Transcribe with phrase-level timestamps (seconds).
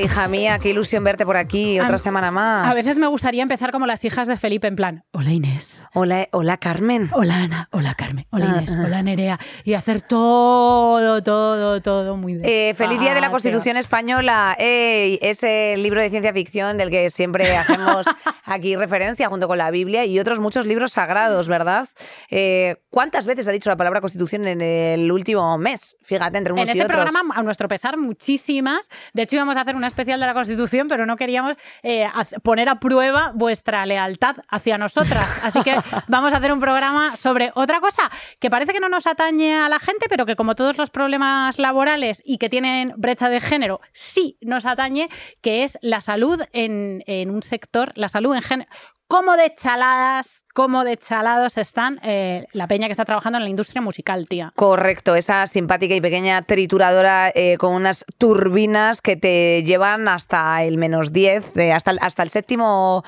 [0.00, 2.70] Hija mía, qué ilusión verte por aquí otra A- semana más.
[2.70, 6.28] A veces me gustaría empezar como las hijas de Felipe, en plan, hola Inés, Hola,
[6.32, 7.10] hola Carmen.
[7.12, 8.82] hola Ana, hola Carmen, hola Ah, Inés, ah.
[8.86, 12.44] hola Nerea, y hacer todo, todo, todo muy bien.
[12.44, 14.56] Eh, feliz Día de la Constitución Española.
[14.58, 18.06] Ey, ese libro de ciencia ficción del que siempre hacemos
[18.44, 21.86] aquí referencia junto con la Biblia y otros muchos libros sagrados, ¿verdad?
[22.30, 25.96] Eh, ¿Cuántas veces ha dicho la palabra Constitución en el último mes?
[26.02, 27.04] Fíjate, entre unos En y este otros.
[27.10, 28.88] programa, a nuestro pesar, muchísimas.
[29.12, 32.06] De hecho, íbamos a hacer una especial de la Constitución, pero no queríamos eh,
[32.42, 35.40] poner a prueba vuestra lealtad hacia nosotras.
[35.42, 35.74] Así que
[36.08, 39.68] vamos a hacer un programa sobre otra cosa que parece que no nos atañe a
[39.68, 43.80] la gente, pero que como todos los problemas laborales y que tienen brecha de género,
[43.92, 45.08] sí nos atañe,
[45.40, 48.70] que es la salud en, en un sector, la salud en género.
[49.08, 53.48] ¿Cómo de chaladas, cómo de chalados están eh, la peña que está trabajando en la
[53.48, 54.52] industria musical, tía?
[54.56, 60.76] Correcto, esa simpática y pequeña trituradora eh, con unas turbinas que te llevan hasta el
[60.76, 63.04] menos 10, eh, hasta, el, hasta el séptimo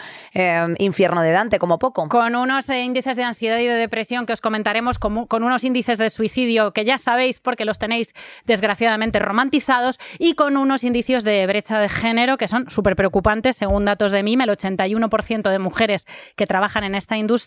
[0.79, 2.09] infierno de Dante, como poco.
[2.09, 5.99] con unos índices de ansiedad y de depresión que os comentaremos, como- con unos índices
[5.99, 11.45] de suicidio que ya sabéis porque los tenéis desgraciadamente romantizados y con unos indicios de
[11.49, 13.57] brecha de género que son súper preocupantes.
[13.57, 16.07] Según datos de MIM, el 81% de mujeres
[16.37, 17.40] que trabajan en esta industria,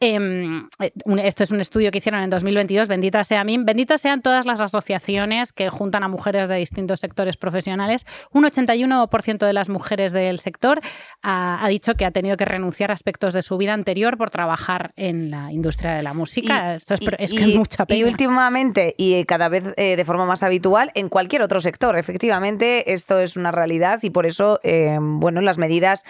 [0.00, 0.92] em, eh,
[1.24, 4.60] esto es un estudio que hicieron en 2022, bendita sea MIM, benditos sean todas las
[4.60, 8.06] asociaciones que juntan a mujeres de distintos sectores profesionales.
[8.32, 10.80] Un 81% de las mujeres del sector
[11.22, 14.30] ha, ha dicho que ha tenido que renunciar a aspectos de su vida anterior por
[14.30, 16.74] trabajar en la industria de la música.
[16.74, 17.98] Esto es, y- es que y- es mucha pena.
[17.98, 21.96] Y últimamente, y cada vez eh, de forma más habitual, en cualquier otro sector.
[21.98, 26.04] Efectivamente, esto es una realidad y por eso, eh, bueno, las medidas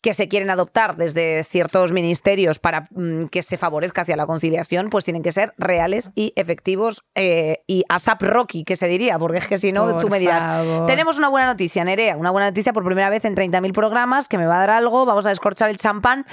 [0.00, 4.90] que se quieren adoptar desde ciertos ministerios para mm, que se favorezca hacia la conciliación,
[4.90, 9.38] pues tienen que ser reales y efectivos eh, y ASAP Rocky, que se diría, porque
[9.38, 10.86] es que si no, Por tú me dirás, favor.
[10.86, 14.38] tenemos una buena noticia, Nerea, una buena noticia por primera vez en 30.000 programas, que
[14.38, 16.26] me va a dar algo, vamos a descorchar el champán.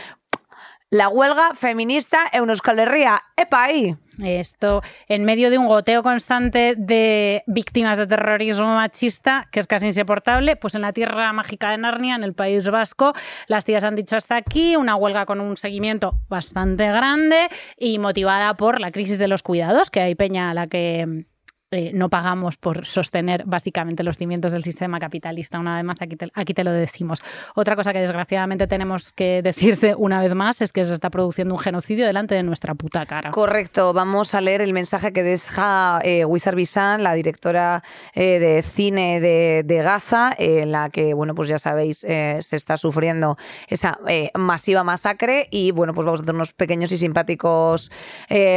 [0.91, 3.23] La huelga feminista en Euskal Herria.
[3.35, 3.97] ¡Epa ahí!
[4.23, 9.87] Esto en medio de un goteo constante de víctimas de terrorismo machista, que es casi
[9.87, 13.13] insoportable, pues en la tierra mágica de Narnia, en el País Vasco,
[13.47, 18.55] las tías han dicho hasta aquí, una huelga con un seguimiento bastante grande y motivada
[18.55, 21.25] por la crisis de los cuidados, que hay peña a la que
[21.71, 25.59] eh, no pagamos por sostener básicamente los cimientos del sistema capitalista.
[25.59, 27.23] Una vez más, aquí te, lo decimos.
[27.55, 31.55] Otra cosa que desgraciadamente tenemos que decirte una vez más es que se está produciendo
[31.55, 33.31] un genocidio delante de nuestra puta cara.
[33.31, 37.83] Correcto, vamos a leer el mensaje que deja eh, Wizard Bisan, la directora
[38.13, 42.55] eh, de cine de, de Gaza, en la que, bueno, pues ya sabéis, eh, se
[42.57, 43.37] está sufriendo
[43.67, 43.97] esa
[44.35, 47.91] masiva masacre y, bueno, pues vamos a hacer unos pequeños y simpáticos,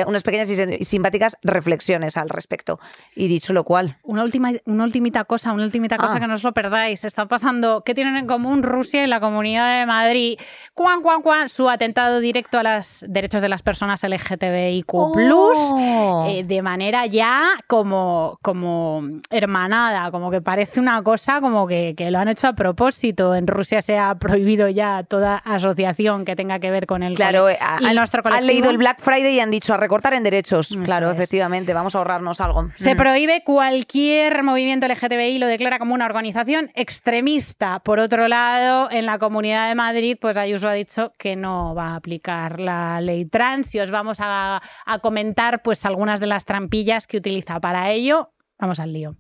[0.07, 2.79] unas pequeñas y simpáticas reflexiones al respecto.
[3.15, 6.21] Y dicho lo cual, Una última, una ultimita cosa, una ultimita cosa Ah.
[6.21, 7.05] que no os lo perdáis.
[7.05, 10.39] Está pasando, ¿qué tienen en común Rusia y la Comunidad de Madrid?
[10.75, 16.27] Cuan, cuan, cuan, su atentado directo a los derechos de las personas LGTBIQ+, Oh.
[16.29, 22.11] eh, de manera ya como, como hermanada, como que parece una cosa como que, que
[22.11, 23.35] lo han hecho a propósito.
[23.35, 27.49] En Rusia se ha prohibido ya toda asociación que tenga que ver con el Claro,
[27.49, 28.47] eh, han, nuestro han colectivo.
[28.47, 30.71] leído el Black Friday y han dicho a recortar en derechos.
[30.71, 31.17] Eso claro, es.
[31.17, 32.69] efectivamente, vamos a ahorrarnos algo.
[32.89, 37.81] Se prohíbe cualquier movimiento LGTBI, lo declara como una organización extremista.
[37.81, 41.89] Por otro lado, en la Comunidad de Madrid, pues Ayuso ha dicho que no va
[41.89, 46.47] a aplicar la ley trans y os vamos a, a comentar pues algunas de las
[46.47, 48.31] trampillas que utiliza para ello.
[48.59, 49.17] Vamos al lío.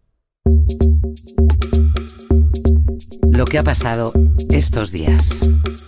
[3.38, 4.12] Lo que ha pasado
[4.50, 5.38] estos días.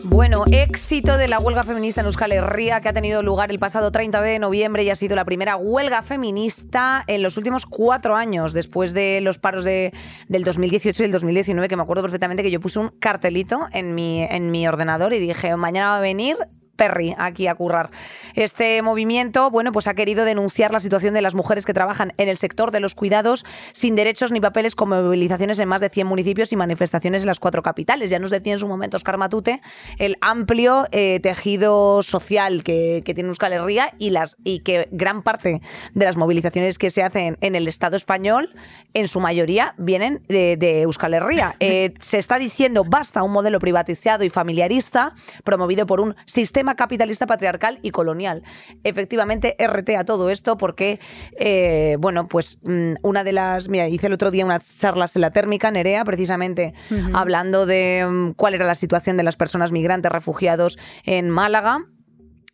[0.04, 3.90] Bueno, éxito de la huelga feminista en Euskal Herria que ha tenido lugar el pasado
[3.90, 8.52] 30 de noviembre y ha sido la primera huelga feminista en los últimos cuatro años,
[8.52, 9.92] después de los paros de,
[10.28, 13.96] del 2018 y el 2019, que me acuerdo perfectamente que yo puse un cartelito en
[13.96, 16.36] mi, en mi ordenador y dije, mañana va a venir
[16.80, 17.90] Perry aquí a currar.
[18.34, 22.30] Este movimiento, bueno, pues ha querido denunciar la situación de las mujeres que trabajan en
[22.30, 26.06] el sector de los cuidados sin derechos ni papeles con movilizaciones en más de 100
[26.06, 28.08] municipios y manifestaciones en las cuatro capitales.
[28.08, 29.60] Ya nos decía en su momento Oscar Matute
[29.98, 35.22] el amplio eh, tejido social que, que tiene Euskal Herria y, las, y que gran
[35.22, 35.60] parte
[35.92, 38.54] de las movilizaciones que se hacen en el Estado español,
[38.94, 41.56] en su mayoría, vienen de, de Euskal Herria.
[41.62, 45.12] Eh, se está diciendo basta un modelo privatizado y familiarista
[45.44, 48.42] promovido por un sistema sistema capitalista patriarcal y colonial.
[48.84, 51.00] Efectivamente, RT a todo esto porque,
[51.38, 53.68] eh, bueno, pues mm, una de las...
[53.68, 56.74] Mira, hice el otro día unas charlas en la térmica, Nerea, precisamente
[57.12, 61.86] hablando de mm, cuál era la situación de las personas migrantes refugiados en Málaga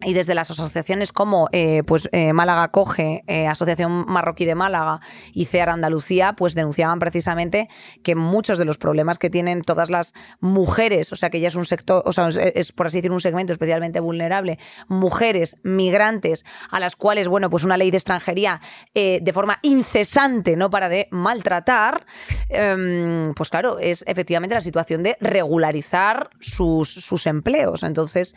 [0.00, 5.00] y desde las asociaciones como eh, pues eh, Málaga Coge, eh, Asociación Marroquí de Málaga
[5.32, 7.69] y CEAR Andalucía, pues denunciaban precisamente
[8.02, 11.54] que muchos de los problemas que tienen todas las mujeres, o sea que ya es
[11.54, 16.78] un sector, o sea, es, por así decir un segmento especialmente vulnerable, mujeres migrantes a
[16.78, 18.60] las cuales, bueno, pues una ley de extranjería
[18.94, 22.06] de forma incesante no para de maltratar,
[22.49, 27.82] em, pues claro, es efectivamente la situación de regularizar sus, sus empleos.
[27.82, 28.34] Entonces,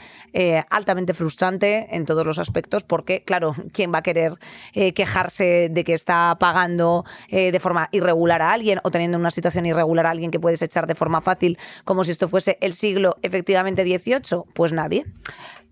[0.69, 4.33] altamente frustrante en todos los aspectos porque, claro, ¿quién va a querer
[4.73, 9.31] eh, quejarse de que está pagando eh, de forma irregular a alguien o teniendo una
[9.31, 12.73] situación irregular a alguien que puedes echar de forma fácil como si esto fuese el
[12.73, 14.43] siglo efectivamente XVIII?
[14.53, 15.05] Pues nadie.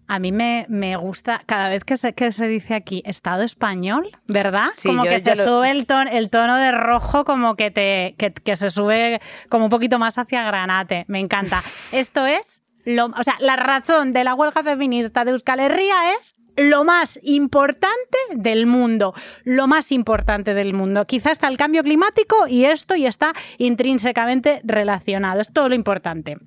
[0.10, 4.10] A mí me, me, gusta cada vez que se, que se dice aquí Estado español,
[4.26, 4.70] ¿verdad?
[4.82, 8.56] como que se sube el tono, el tono de rojo, como que, te, que, que
[8.56, 9.20] se sube
[9.50, 11.04] como un poquito más hacia granate.
[11.10, 11.62] Me encanta.
[11.92, 16.84] Esto es o sea, la razón de la huelga feminista de Euskal Herria es lo
[16.84, 19.14] más importante del mundo,
[19.44, 21.06] lo más importante del mundo.
[21.06, 25.40] Quizá está el cambio climático y esto y está intrínsecamente relacionado.
[25.40, 26.38] Es todo lo importante.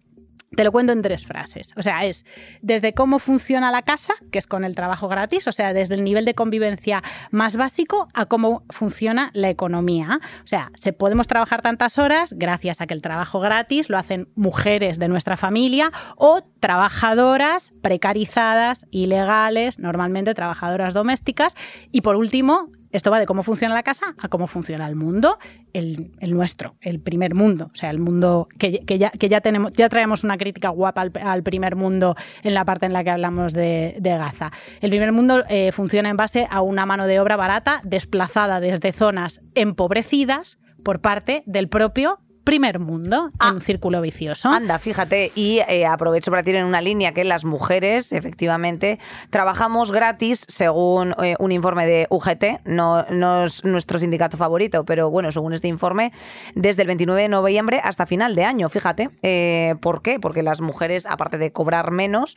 [0.56, 1.68] Te lo cuento en tres frases.
[1.76, 2.24] O sea, es
[2.60, 6.02] desde cómo funciona la casa, que es con el trabajo gratis, o sea, desde el
[6.02, 10.18] nivel de convivencia más básico a cómo funciona la economía.
[10.42, 14.28] O sea, se podemos trabajar tantas horas gracias a que el trabajo gratis lo hacen
[14.34, 21.54] mujeres de nuestra familia o trabajadoras precarizadas, ilegales, normalmente trabajadoras domésticas.
[21.92, 25.38] Y por último, esto va de cómo funciona la casa a cómo funciona el mundo,
[25.72, 27.70] el, nuestro, el primer mundo.
[27.72, 32.16] O sea, el mundo que, ya, tenemos, ya traemos una crítica guapa al, primer mundo
[32.42, 34.50] en la parte en la que hablamos de, Gaza.
[34.80, 38.92] El primer mundo eh, funciona en base a una mano de obra barata desplazada desde
[38.92, 43.52] zonas empobrecidas por parte del propio primer mundo en ah.
[43.52, 44.48] un círculo vicioso.
[44.48, 48.98] Anda, fíjate, y eh, aprovecho para tirar una línea que las mujeres, efectivamente,
[49.30, 55.10] trabajamos gratis según eh, un informe de UGT, no, no, es nuestro sindicato favorito, pero
[55.10, 56.12] bueno, según este informe,
[56.54, 59.10] desde el 29 de noviembre hasta final de año, fíjate.
[59.22, 60.18] Eh, ¿Por qué?
[60.18, 62.36] Porque las mujeres, aparte de cobrar menos,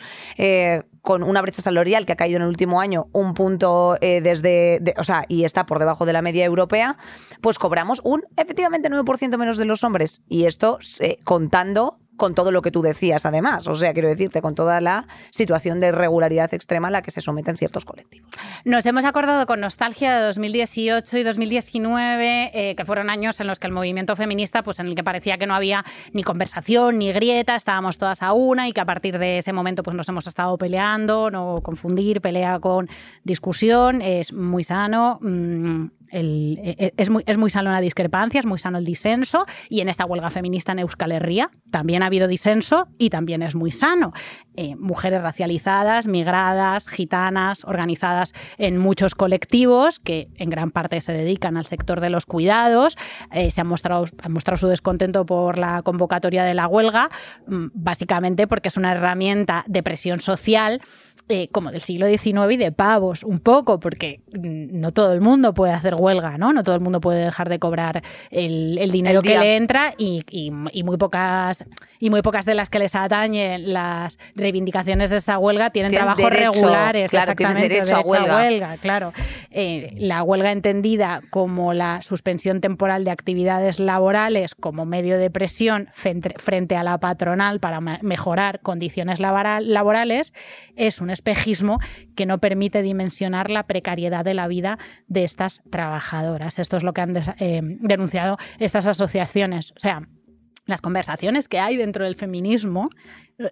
[1.02, 5.04] con una brecha salarial que ha caído en el último año un punto desde, o
[5.04, 6.98] sea, y está por debajo de la media europea,
[7.42, 12.52] pues cobramos un efectivamente 9% menos de los hombres y esto eh, contando con todo
[12.52, 13.68] lo que tú decías, además.
[13.68, 17.22] O sea, quiero decirte, con toda la situación de irregularidad extrema a la que se
[17.22, 18.30] someten ciertos colectivos.
[18.66, 23.60] Nos hemos acordado con nostalgia de 2018 y 2019, eh, que fueron años en los
[23.60, 25.84] que el movimiento feminista, pues en el que parecía que no había
[26.14, 29.84] ni conversación ni grieta, estábamos todas a una y que a partir de ese momento
[29.84, 32.90] pues nos hemos estado peleando, no confundir pelea con
[33.24, 35.20] discusión, es muy sano.
[35.22, 39.46] Mm, e, e, es, muy, es muy sano la discrepancia, es muy sano el disenso
[39.70, 43.56] y en esta huelga feminista en Euskal Herria también ha habido disenso y también es
[43.56, 44.14] muy sano.
[44.56, 51.58] Eh, mujeres racializadas, migradas, gitanas, organizadas en muchos colectivos que en gran parte se dedican
[51.58, 52.96] al sector de los cuidados,
[53.32, 57.10] eh, se han mostrado, han mostrado su descontento por la convocatoria de la huelga,
[57.48, 60.82] mm, básicamente porque es una herramienta de presión social
[61.30, 65.54] eh, como del siglo XIX y de pavos, un poco, porque no todo el mundo
[65.54, 66.52] puede hacer huelga, ¿no?
[66.52, 70.98] No todo el mundo puede dejar de cobrar el, dinero que le entra y, muy
[70.98, 71.64] pocas
[71.98, 76.30] y muy pocas de las que les atañen las reivindicaciones de esta huelga tienen, trabajos
[76.30, 78.78] regulares, claro, exactamente, derecho, a huelga.
[78.78, 79.14] claro.
[79.50, 85.88] Eh, la huelga entendida como la suspensión temporal de actividades laborales como medio de presión
[85.94, 90.34] frente, a la patronal para mejorar condiciones laborales
[90.76, 91.80] es un espejismo
[92.16, 94.78] que no permite dimensionar la precariedad de la vida
[95.08, 96.60] de estas trabajadoras.
[96.60, 99.72] Esto es lo que han eh, denunciado estas asociaciones.
[99.72, 100.08] O sea,
[100.66, 102.90] las conversaciones que hay dentro del feminismo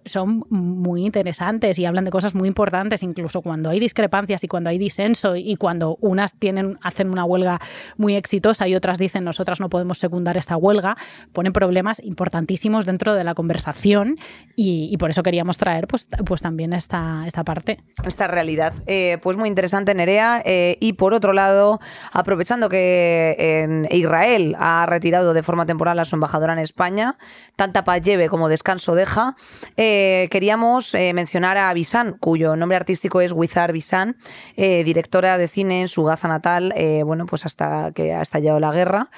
[0.05, 4.69] son muy interesantes y hablan de cosas muy importantes, incluso cuando hay discrepancias y cuando
[4.69, 7.59] hay disenso y cuando unas tienen, hacen una huelga
[7.97, 10.97] muy exitosa y otras dicen nosotras no podemos secundar esta huelga,
[11.33, 14.17] ponen problemas importantísimos dentro de la conversación
[14.55, 17.79] y, por eso queríamos traer pues, pues también esta, esta parte.
[18.05, 18.73] Esta realidad.
[18.85, 20.43] Eh, pues muy interesante, Nerea.
[20.45, 21.79] Eh, y por otro lado,
[22.11, 27.17] aprovechando que en Israel ha retirado de forma temporal a su embajadora en España,
[27.55, 29.35] tanta paz lleve como descanso deja,
[29.77, 34.17] eh, queríamos eh, mencionar a Bisan, cuyo nombre artístico es Wizar Bisan,
[34.55, 36.73] eh, directora de cine en su Gaza natal,
[37.05, 39.09] bueno, pues hasta que ha estallado la guerra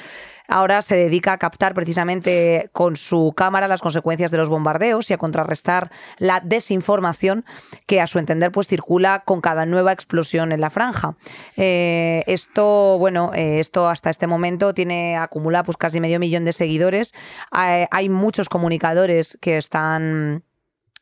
[0.53, 5.13] ahora se dedica a captar precisamente con su cámara las consecuencias de los bombardeos y
[5.13, 7.43] a contrarrestar la desinformación
[7.87, 11.15] que a su entender pues circula con cada nueva explosión en la franja.
[11.57, 16.53] Eh, esto, bueno, eh, esto hasta este momento tiene acumula pues casi medio millón de
[16.53, 17.13] seguidores.
[17.51, 20.43] hay muchos comunicadores que están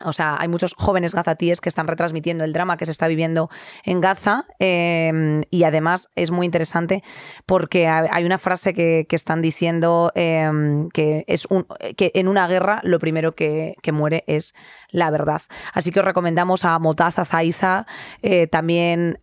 [0.05, 3.50] o sea, hay muchos jóvenes gazatíes que están retransmitiendo el drama que se está viviendo
[3.84, 7.03] en Gaza em, y además es muy interesante
[7.46, 12.79] porque hay una frase que, están diciendo em, que es un, que en una guerra
[12.84, 14.53] lo primero que, muere es
[14.89, 15.41] la verdad.
[15.74, 17.86] Así que os recomendamos a Motaza Zaiza,
[18.22, 19.20] eh, también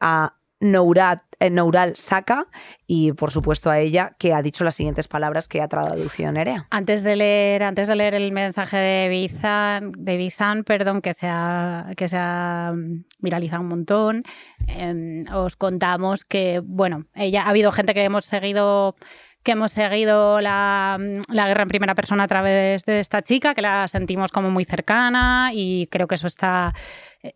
[0.00, 2.46] a Nourat, eh, Noural Saka
[2.86, 6.66] y por supuesto a ella que ha dicho las siguientes palabras que ha traducido Nerea.
[6.70, 11.26] Antes de leer, antes de leer el mensaje de Bizan, de Bizan, perdón, que se
[11.28, 14.22] ha, que se ha mm, viralizado un montón,
[14.66, 18.96] em, os contamos que, bueno, ella ha habido gente que hemos seguido
[19.44, 20.98] que hemos seguido la,
[21.28, 24.64] la, guerra en primera persona a través de esta chica, que la sentimos como muy
[24.64, 26.72] cercana y creo que eso está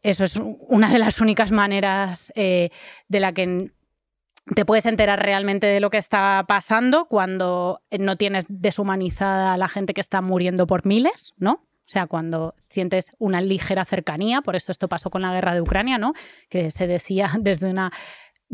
[0.03, 2.71] eso es una de las únicas maneras eh,
[3.09, 3.71] de la que
[4.55, 9.69] te puedes enterar realmente de lo que está pasando cuando no tienes deshumanizada a la
[9.69, 11.53] gente que está muriendo por miles, ¿no?
[11.53, 15.63] O sea, cuando sientes una ligera cercanía, por eso esto pasó con la guerra de
[15.63, 16.13] Ucrania, ¿no?
[16.51, 17.93] Que se decía desde una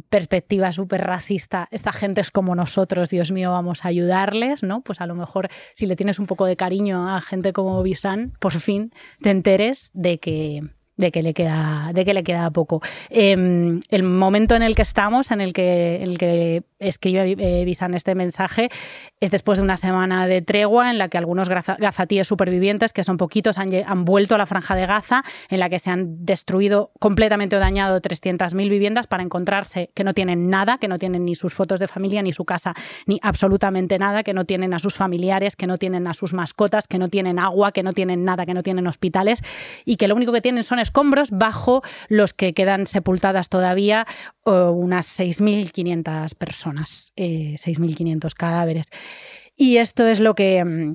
[0.08, 4.80] perspectiva súper racista, esta gente es como nosotros, Dios mío, vamos a ayudarles, ¿no?
[4.82, 8.32] Pues a lo mejor si le tienes un poco de cariño a gente como Bisan,
[8.40, 10.62] por fin te enteres de que
[10.96, 12.80] de que le queda, de que le queda poco.
[13.10, 17.94] Em, el momento en el que estamos, en el que, el que escribe eh, Visan
[17.94, 18.70] este mensaje,
[19.20, 23.16] es después de una semana de tregua en la que algunos gazatíes supervivientes, que son
[23.16, 26.92] poquitos, han, han, vuelto a la franja de Gaza, en la que se han destruido
[27.00, 31.34] completamente o dañado 300.000 viviendas para encontrarse que no tienen nada, que no tienen ni
[31.34, 32.74] sus fotos de familia, ni su casa,
[33.06, 36.86] ni absolutamente nada, que no tienen a sus familiares, que no tienen a sus mascotas,
[36.86, 39.40] que no tienen agua, que no tienen nada, que no tienen hospitales
[39.84, 44.06] y que lo único que tienen son escombros bajo los que quedan sepultadas todavía
[44.44, 48.86] unas 6.500 personas, 6.500 eh, cadáveres.
[49.56, 50.64] Y esto es lo que...
[50.64, 50.94] Mm,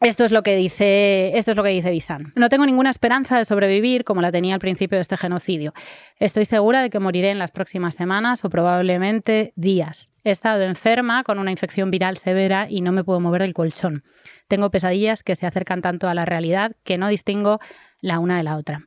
[0.00, 2.34] esto es lo que dice, esto es lo que dice Bisan.
[2.36, 5.72] No tengo ninguna esperanza de sobrevivir como la tenía al principio de este genocidio.
[6.18, 10.10] Estoy segura de que moriré en las próximas semanas o probablemente días.
[10.22, 14.04] He estado enferma con una infección viral severa y no me puedo mover del colchón.
[14.48, 17.58] Tengo pesadillas que se acercan tanto a la realidad que no distingo
[18.02, 18.86] la una de la otra.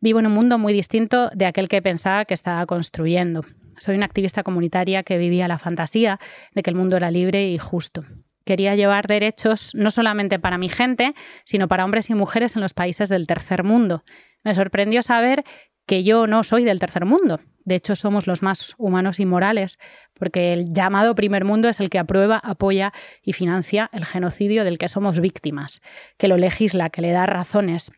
[0.00, 3.44] Vivo en un mundo muy distinto de aquel que pensaba que estaba construyendo.
[3.78, 6.20] Soy una activista comunitaria que vivía la fantasía
[6.54, 8.04] de que el mundo era libre y justo.
[8.44, 11.14] Quería llevar derechos no solamente para mi gente,
[11.44, 14.04] sino para hombres y mujeres en los países del tercer mundo.
[14.44, 15.44] Me sorprendió saber
[15.84, 17.40] que yo no soy del tercer mundo.
[17.64, 19.78] De hecho, somos los más humanos y morales,
[20.14, 24.78] porque el llamado primer mundo es el que aprueba, apoya y financia el genocidio del
[24.78, 25.80] que somos víctimas,
[26.18, 27.90] que lo legisla, que le da razones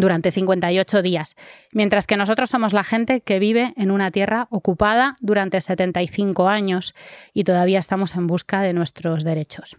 [0.00, 1.36] durante 58 días,
[1.72, 6.94] mientras que nosotros somos la gente que vive en una tierra ocupada durante 75 años
[7.32, 9.76] y todavía estamos en busca de nuestros derechos.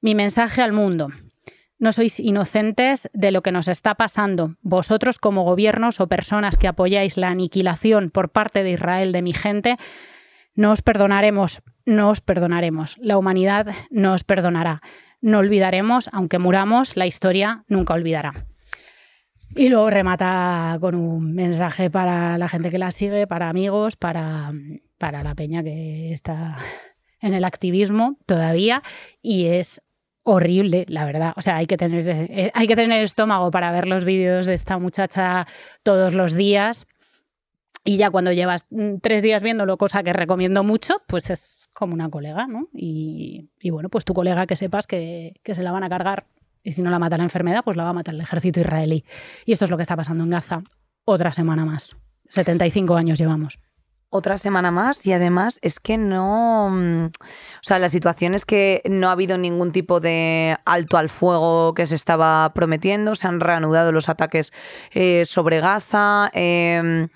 [0.00, 1.08] Mi mensaje al mundo.
[1.78, 4.56] No sois inocentes de lo que nos está pasando.
[4.62, 9.32] Vosotros como gobiernos o personas que apoyáis la aniquilación por parte de Israel de mi
[9.32, 9.76] gente,
[10.54, 12.96] no os perdonaremos, no os perdonaremos.
[13.00, 14.82] La humanidad no os perdonará.
[15.20, 18.46] No olvidaremos, aunque muramos, la historia nunca olvidará.
[19.56, 24.52] Y luego remata con un mensaje para la gente que la sigue, para amigos, para,
[24.98, 26.56] para la peña que está
[27.20, 28.82] en el activismo todavía.
[29.22, 29.80] Y es
[30.24, 31.34] horrible, la verdad.
[31.36, 34.54] O sea, hay que tener, eh, hay que tener estómago para ver los vídeos de
[34.54, 35.46] esta muchacha
[35.84, 36.86] todos los días.
[37.84, 41.94] Y ya cuando llevas mm, tres días viéndolo, cosa que recomiendo mucho, pues es como
[41.94, 42.68] una colega, ¿no?
[42.72, 46.26] Y, bueno, pues tu colega que sepas que, que se la van a cargar
[46.64, 49.04] y si no la mata la enfermedad, pues la va a matar el ejército israelí.
[49.44, 50.62] Y esto es lo que está pasando en Gaza.
[51.04, 51.96] Otra semana más.
[52.28, 53.60] 75 años llevamos
[54.14, 58.80] otra semana más y además es que no, mm, o sea, la situación es que
[58.88, 63.40] no ha habido ningún tipo de alto al fuego que se estaba prometiendo, se han
[63.40, 64.52] reanudado los ataques
[64.92, 66.30] eh, sobre Gaza.
[66.32, 67.08] Em,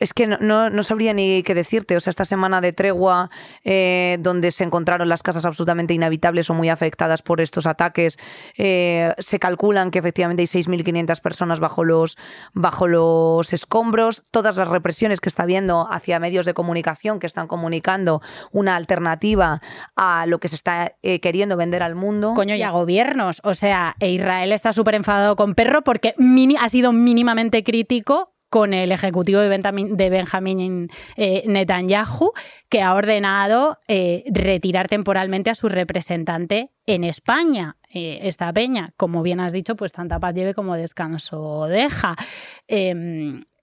[0.00, 1.96] es que no, sabría ni qué decirte.
[1.96, 3.30] O sea, esta semana de tregua,
[3.64, 8.18] eh, donde se encontraron las casas absolutamente inhabitables o muy afectadas por estos ataques,
[8.56, 12.16] eh, se calculan que efectivamente hay 6.500 personas bajo los,
[12.54, 14.24] bajo los escombros.
[14.30, 18.22] Todas las represiones que está habiendo hacia medios de comunicación que están comunicando
[18.52, 19.60] una alternativa
[19.94, 22.34] a lo que se está eh, queriendo vender al mundo.
[22.34, 23.40] Coño, y a gobiernos.
[23.44, 26.14] O sea, e Israel está súper enfadado con Perro porque
[26.58, 32.32] ha sido mínimamente crítico con el ejecutivo de Benjamin, de Benjamin eh, Netanyahu,
[32.70, 37.76] que ha ordenado eh, retirar temporalmente a su representante en España.
[37.92, 42.16] Eh, esta peña, como bien has dicho, pues tanta paz lleve como descanso deja.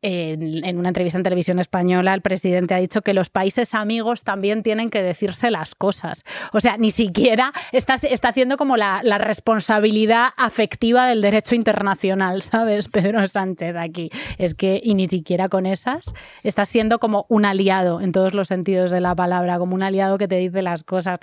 [0.05, 4.61] En, una entrevista en televisión española, el presidente ha dicho que los países amigos también
[4.61, 6.25] tienen que decirse las cosas.
[6.51, 12.89] O sea, ni siquiera está, está haciendo como la, responsabilidad afectiva del derecho internacional, ¿sabes?
[12.89, 14.09] Pedro Sánchez aquí.
[14.37, 18.49] Es que, y ni siquiera con esas, está siendo como un aliado en todos los
[18.49, 21.19] sentidos de la palabra, como un aliado que te dice las cosas.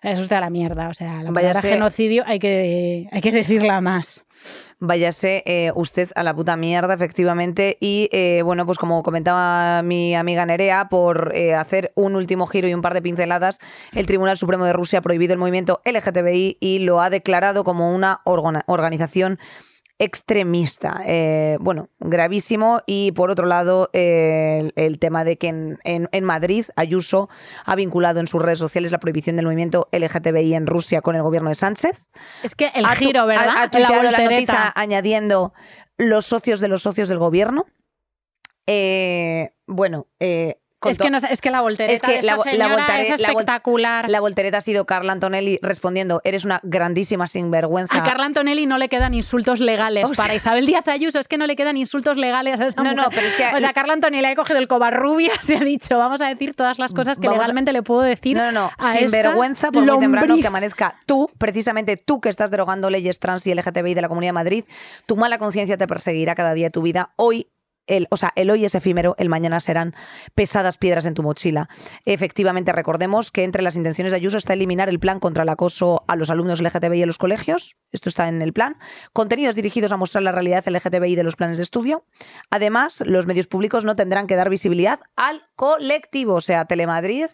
[0.00, 0.88] Eso está a la mierda.
[0.88, 4.24] O sea, la palabra genocidio hay que, hay que decirla más.
[4.78, 7.76] Váyase eh, usted a la puta mierda, efectivamente.
[7.80, 12.68] Y eh, bueno, pues como comentaba mi amiga Nerea, por eh, hacer un último giro
[12.68, 13.58] y un par de pinceladas,
[13.92, 17.94] el Tribunal Supremo de Rusia ha prohibido el movimiento LGTBI y lo ha declarado como
[17.94, 19.38] una organización
[20.02, 21.00] extremista.
[21.06, 22.82] Eh, bueno, gravísimo.
[22.86, 27.28] Y por otro lado, el, tema de que en, Madrid Ayuso
[27.64, 31.22] ha vinculado en sus redes sociales la prohibición del movimiento LGTBI en Rusia con el
[31.22, 32.10] gobierno de Sánchez.
[32.42, 33.48] Es que el giro, ¿verdad?
[33.48, 35.52] Ha, ha la, noticia añadiendo
[35.96, 37.66] los socios de los socios del gobierno.
[38.66, 42.34] Eh, bueno, eh, es que, es que la voltereta es, la,
[43.00, 44.08] es espectacular.
[44.08, 47.98] La, voltereta ha sido Carla Antonelli respondiendo, eres una grandísima sinvergüenza.
[47.98, 50.10] A Carla Antonelli no le quedan insultos legales.
[50.16, 53.04] para Isabel Díaz Ayuso es que no le quedan insultos legales a esa No, no,
[53.10, 53.46] pero es que...
[53.54, 56.78] O sea, Carla Antonelli ha cogido el cobarrubia se ha dicho, vamos a decir todas
[56.78, 58.92] las cosas que legalmente le puedo decir No, no, no.
[58.92, 63.54] Sinvergüenza por muy temprano que amanezca tú, precisamente tú que estás derogando leyes trans y
[63.54, 64.64] LGTBI de la Comunidad de Madrid,
[65.06, 67.12] tu mala conciencia te perseguirá cada día de tu vida.
[67.16, 67.48] Hoy
[67.86, 69.94] el, o sea, el hoy es efímero, el mañana serán
[70.34, 71.68] pesadas piedras en tu mochila.
[72.04, 76.04] Efectivamente, recordemos que entre las intenciones de Ayuso está eliminar el plan contra el acoso
[76.08, 77.76] a los alumnos LGTBI en los colegios.
[77.90, 78.76] Esto está en el plan.
[79.12, 82.04] Contenidos dirigidos a mostrar la realidad LGTBI de los planes de estudio.
[82.50, 87.26] Además, los medios públicos no tendrán que dar visibilidad al colectivo, o sea, Telemadrid,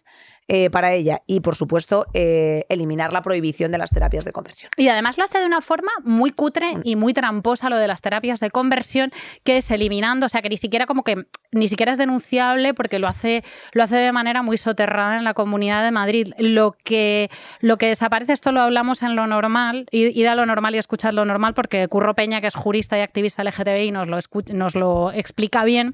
[0.51, 4.71] eh, para ella y, por supuesto, eh, eliminar la prohibición de las terapias de conversión.
[4.79, 8.01] Y además lo hace de una forma muy cutre y muy tramposa lo de las
[8.01, 9.13] terapias de conversión,
[9.45, 12.99] que es eliminando, o sea, que ni siquiera como que ni siquiera es denunciable porque
[12.99, 16.33] lo hace, lo hace de manera muy soterrada en la Comunidad de Madrid.
[16.39, 17.31] Lo que,
[17.61, 21.13] lo que desaparece, esto lo hablamos en lo normal, ir a lo normal y escuchar
[21.13, 24.19] lo normal, porque Curro Peña, que es jurista y activista LGTBI, nos lo,
[24.55, 25.93] nos lo explica bien,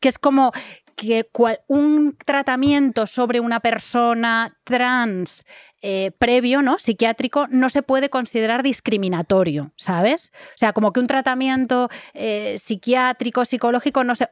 [0.00, 0.52] que es como
[0.94, 1.28] que
[1.68, 5.44] un tratamiento sobre una persona trans
[5.82, 6.78] eh, previo, ¿no?
[6.78, 10.32] Psiquiátrico, no se puede considerar discriminatorio, ¿sabes?
[10.54, 14.30] O sea, como que un tratamiento eh, psiquiátrico, psicológico, no se,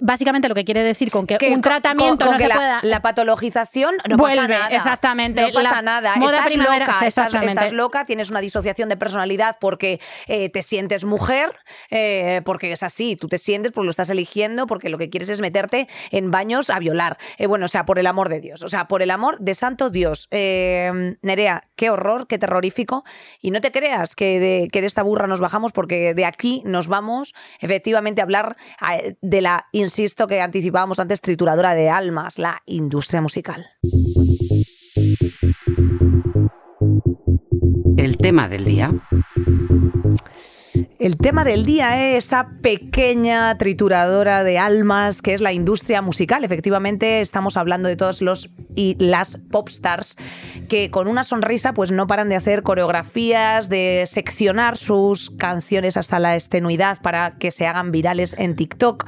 [0.00, 2.80] básicamente lo que quiere decir con que, un tratamiento no se la, pueda...
[2.82, 4.68] la patologization no pasa nada.
[4.68, 5.42] Exactamente.
[5.42, 6.14] No pasa nada.
[6.14, 7.06] estás loca,
[7.46, 11.52] estás, loca, tienes una disociación de personalidad porque eh, te sientes mujer,
[11.90, 15.28] eh, porque es así, tú te sientes porque lo estás eligiendo, porque lo que quieres
[15.28, 17.18] es meterte en baños a violar.
[17.36, 19.54] Eh, bueno, o sea, por el amor de Dios, o sea, por el amor de
[19.54, 20.28] santo Dios.
[20.30, 23.04] Nerea, qué horror, qué terrorífico.
[23.40, 26.62] Y no te creas que de, que de esta burra nos bajamos porque de aquí
[26.64, 28.56] nos vamos efectivamente a hablar
[29.20, 33.66] de la insisto, que anticipábamos antes, trituradora de almas, la industria musical.
[37.96, 38.92] El tema del día.
[41.00, 46.44] El tema del día es esa pequeña trituradora de almas que es la industria musical.
[46.44, 50.16] Efectivamente, estamos hablando de todos los y las popstars
[50.68, 56.18] que con una sonrisa pues no paran de hacer coreografías, de seccionar sus canciones hasta
[56.18, 59.06] la estenuidad para que se hagan virales en TikTok.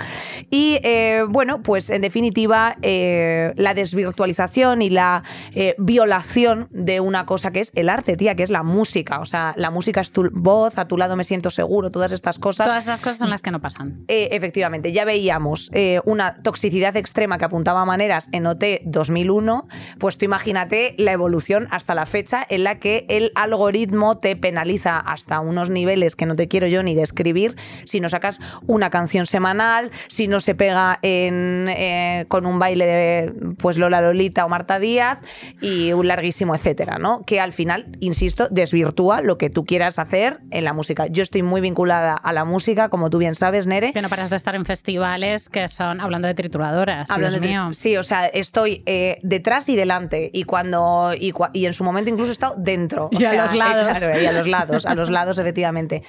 [0.50, 5.22] Y eh, bueno, pues en definitiva eh, la desvirtualización y la
[5.54, 9.20] eh, violación de una cosa que es el arte, tía, que es la música.
[9.20, 12.38] O sea, la música es tu voz, a tu lado me siento seguro, todas estas
[12.38, 12.66] cosas.
[12.66, 14.04] Todas estas cosas son las que no pasan.
[14.08, 15.70] efectivamente, ya veíamos
[16.04, 19.68] una toxicidad extrema que apuntaba a maneras en OT 2001
[19.98, 24.98] pues tú imagínate la evolución hasta la fecha en la que el algoritmo te penaliza
[24.98, 29.26] hasta unos niveles que no te quiero yo ni describir si no sacas una canción
[29.26, 34.78] semanal, si no se pega eh, con un baile de pues Lola Lolita o Marta
[34.78, 35.18] Díaz
[35.60, 37.22] y un larguísimo etcétera, ¿no?
[37.24, 41.06] Que al final, insisto, desvirtúa lo que tú quieras hacer en la música.
[41.06, 43.94] Yo estoy muy vinculada a la música, como tú bien sabes, Nere.
[43.94, 47.70] Que no paras de estar en festivales que son, hablando de trituradoras, Dios mío.
[47.72, 50.30] Sí, o sea, estoy eh, detrás y delante.
[50.34, 53.08] Y cuando y, y, en su momento incluso he estado dentro.
[53.10, 53.98] y a los lados.
[54.22, 56.02] y a los lados, a los lados, efectivamente.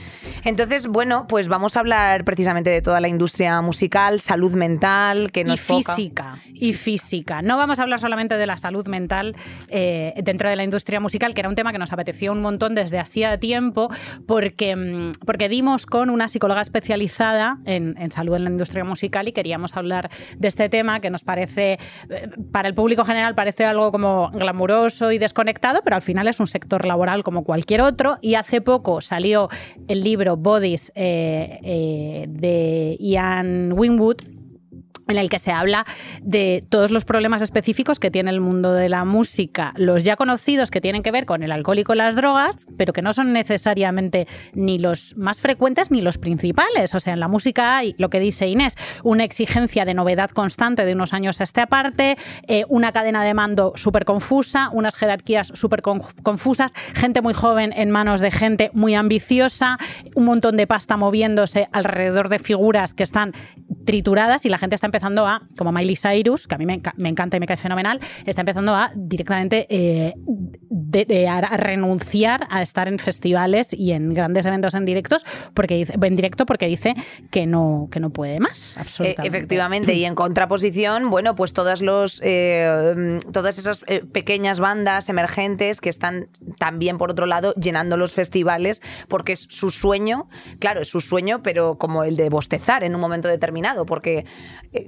[0.43, 5.45] Entonces, bueno, pues vamos a hablar precisamente de toda la industria musical, salud mental, que
[5.45, 6.39] nos Y física.
[6.53, 7.41] Y física.
[7.41, 9.35] No vamos a hablar solamente de la salud mental
[9.69, 12.75] eh, dentro de la industria musical, que era un tema que nos apeteció un montón
[12.75, 13.89] desde hacía tiempo,
[14.27, 19.27] porque, mm, porque dimos con una psicóloga especializada en, en, salud en la industria musical
[19.27, 21.77] y queríamos hablar de este tema que nos parece,
[22.09, 26.39] eh, para el público general parece algo como glamuroso y desconectado, pero al final es
[26.39, 28.17] un sector laboral como cualquier otro.
[28.19, 29.47] Y hace poco salió
[29.87, 34.21] el libro Bodies eh, eh, de Ian Winwood
[35.07, 35.85] en el que se habla
[36.21, 40.71] de todos los problemas específicos que tiene el mundo de la música, los ya conocidos
[40.71, 43.33] que tienen que ver con el alcohol y con las drogas, pero que no son
[43.33, 46.93] necesariamente ni los más frecuentes ni los principales.
[46.95, 50.85] O sea, en la música hay, lo que dice Inés, una exigencia de novedad constante
[50.85, 55.51] de unos años a esta parte, eh, una cadena de mando súper confusa, unas jerarquías
[55.53, 59.77] súper confusas, gente muy joven en manos de gente muy ambiciosa,
[60.15, 63.33] un montón de pasta moviéndose alrededor de figuras que están
[63.85, 67.37] trituradas y la gente está empezando a, como Miley Cyrus, que a mí me, encanta
[67.37, 70.13] y me cae fenomenal, está empezando a directamente eh,
[71.27, 76.45] a renunciar a estar en festivales y en grandes eventos en directos porque en directo
[76.45, 76.93] porque dice
[77.31, 78.77] que no, que no puede más.
[78.77, 79.37] Absolutamente.
[79.37, 79.93] efectivamente.
[79.93, 85.89] Y en contraposición, bueno, pues todas los eh, todas esas eh, pequeñas bandas emergentes que
[85.89, 90.27] están también, por otro lado, llenando los festivales porque es su sueño,
[90.59, 94.25] claro, es su sueño, pero como el de bostezar en un momento determinado, porque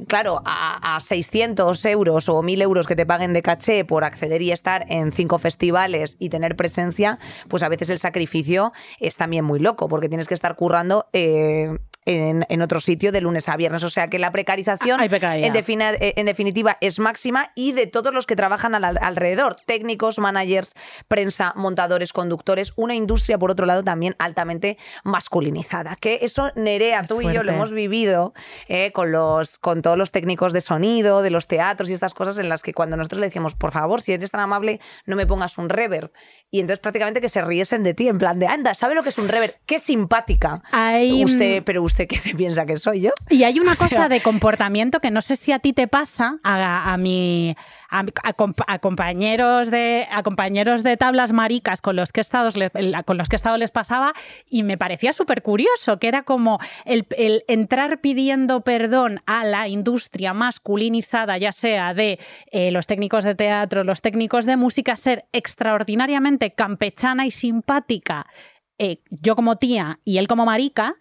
[0.07, 4.51] claro, a, 600 euros o 1000 euros que te paguen de caché por acceder y
[4.51, 7.19] estar en cinco festivales y tener presencia,
[7.49, 11.77] pues a veces el sacrificio es también muy loco, porque tienes que estar currando eh,
[12.05, 13.83] en, otro sitio de lunes a viernes.
[13.83, 18.25] O sea que la precarización, en, eh, en, definitiva, es máxima y de todos los
[18.25, 20.75] que trabajan alrededor, técnicos, managers,
[21.07, 25.95] prensa, montadores, conductores, una industria, por otro lado, también altamente masculinizada.
[25.95, 28.33] Que eso, Nerea, tú y yo lo hemos vivido
[28.67, 32.37] eh, con, los, con todos los técnicos de sonido, de los teatros y estas cosas
[32.37, 35.25] en las que cuando nosotros le decíamos, por favor, si eres tan amable, no me
[35.25, 36.11] pongas un reverb.
[36.51, 39.09] Y entonces prácticamente que se riesen de ti, en plan de, anda, ¿sabe lo que
[39.09, 39.55] es un reverb?
[39.65, 40.61] Qué simpática.
[41.23, 43.11] Usted, pero usted que se piensa que soy yo.
[43.29, 46.93] Y hay una cosa de comportamiento que no sé si a ti te pasa, a,
[46.93, 47.55] a mi
[47.89, 52.49] a, compañeros de, a compañeros de tablas maricas con los que he estado,
[53.05, 54.13] con los que he estado les pasaba
[54.49, 57.05] y me parecía súper curioso, que era como el,
[57.47, 62.19] entrar pidiendo perdón a la industria masculinizada, ya sea de
[62.51, 68.27] eh, los técnicos de teatro, los técnicos de música, ser extraordinariamente campechana y simpática
[68.77, 70.95] eh, yo como tía y él como marica,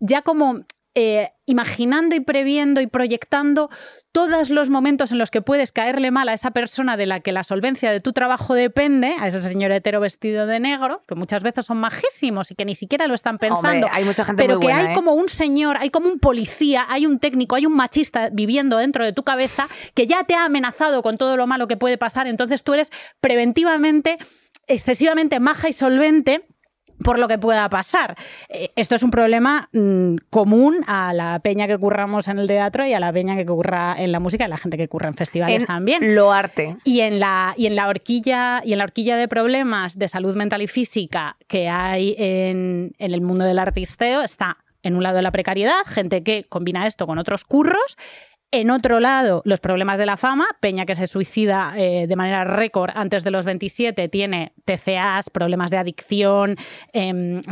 [0.00, 0.64] ya como
[0.94, 3.70] eh, imaginando y previendo y proyectando
[4.10, 7.30] todos los momentos en los que puedes caerle mal a esa persona de la que
[7.30, 11.44] la solvencia de tu trabajo depende, a ese señor hetero vestido de negro, que muchas
[11.44, 13.86] veces son majísimos y que ni siquiera lo están pensando.
[13.92, 14.94] hay mucha gente pero que hay ¿eh?
[14.94, 19.04] como un señor, hay como un policía, hay un técnico, hay un machista viviendo dentro
[19.04, 22.26] de tu cabeza que ya te ha amenazado con todo lo malo que puede pasar.
[22.26, 24.16] Entonces tú eres preventivamente
[24.66, 26.44] excesivamente maja y solvente
[27.02, 28.16] por lo que pueda pasar.
[28.48, 32.86] Eh, esto es un problema mm, común a la peña que curramos en el teatro
[32.86, 35.08] y a la peña que curra en la música y a la gente que curra
[35.08, 36.14] en festivales también.
[36.14, 36.76] Lo arte.
[36.84, 40.34] Y en la y en la horquilla y en la horquilla de problemas de salud
[40.36, 45.20] mental y física que hay en, en el mundo del artisteo está en un lado
[45.22, 47.96] la precariedad, gente que combina esto con otros curros
[48.50, 50.46] en otro lado, los problemas de la fama.
[50.60, 55.70] Peña que se suicida eh, de manera récord antes de los 27 tiene TCAs, problemas
[55.70, 56.56] de adicción,
[56.92, 57.42] em,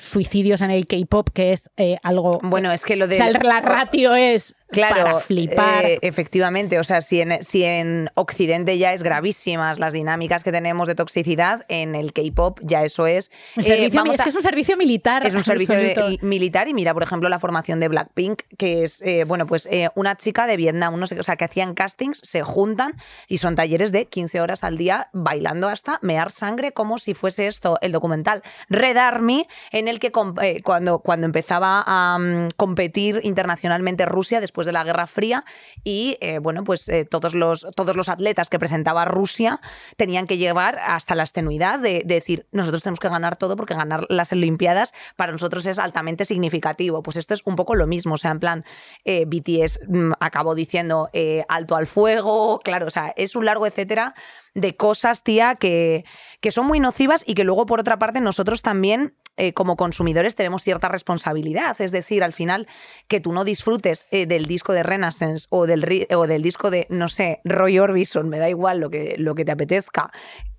[0.00, 2.40] suicidios en el K-pop, que es eh, algo.
[2.42, 3.14] Bueno, es que lo de.
[3.14, 5.84] O sea, la ratio es Claro, para flipar.
[5.84, 10.50] Eh, efectivamente, o sea, si en, si en Occidente ya es gravísimas las dinámicas que
[10.50, 13.30] tenemos de toxicidad, en el K-pop ya eso es.
[13.56, 15.24] Eh, es que es un servicio militar.
[15.26, 15.76] Es un servicio
[16.22, 20.16] militar y mira, por ejemplo, la formación de Blackpink, que es, eh, bueno, pues una
[20.16, 22.94] chica de Vietnam, no sé, o sea, que hacían castings, se juntan
[23.28, 27.46] y son talleres de 15 horas al día bailando hasta mear sangre, como si fuese
[27.46, 34.06] esto el documental Red Army, en el que cuando, cuando empezaba a mm, competir internacionalmente
[34.06, 35.44] Rusia, después después de la Guerra Fría
[35.84, 39.60] y eh, bueno, pues eh, todos, los, todos los atletas que presentaba Rusia
[39.98, 44.06] tenían que llevar hasta la extenuidad de, decir, nosotros tenemos que ganar todo porque ganar
[44.08, 47.02] las Olimpiadas para nosotros es altamente significativo.
[47.02, 48.64] Pues esto es un poco lo mismo, o sea, en plan,
[49.04, 51.10] eh, BTS mm, acabó diciendo
[51.48, 54.14] alto al fuego, claro, o sea, es un largo etcétera
[54.54, 56.04] de cosas, tía, que,
[56.40, 60.34] que son muy nocivas y que luego, por otra parte, nosotros también eh, como consumidores
[60.34, 61.76] tenemos cierta responsabilidad.
[61.80, 62.66] Es decir, al final,
[63.08, 66.86] que tú no disfrutes eh, del disco de Renaissance o del, o del disco de,
[66.90, 70.10] no sé, Roy Orbison, me da igual lo que, lo que te apetezca.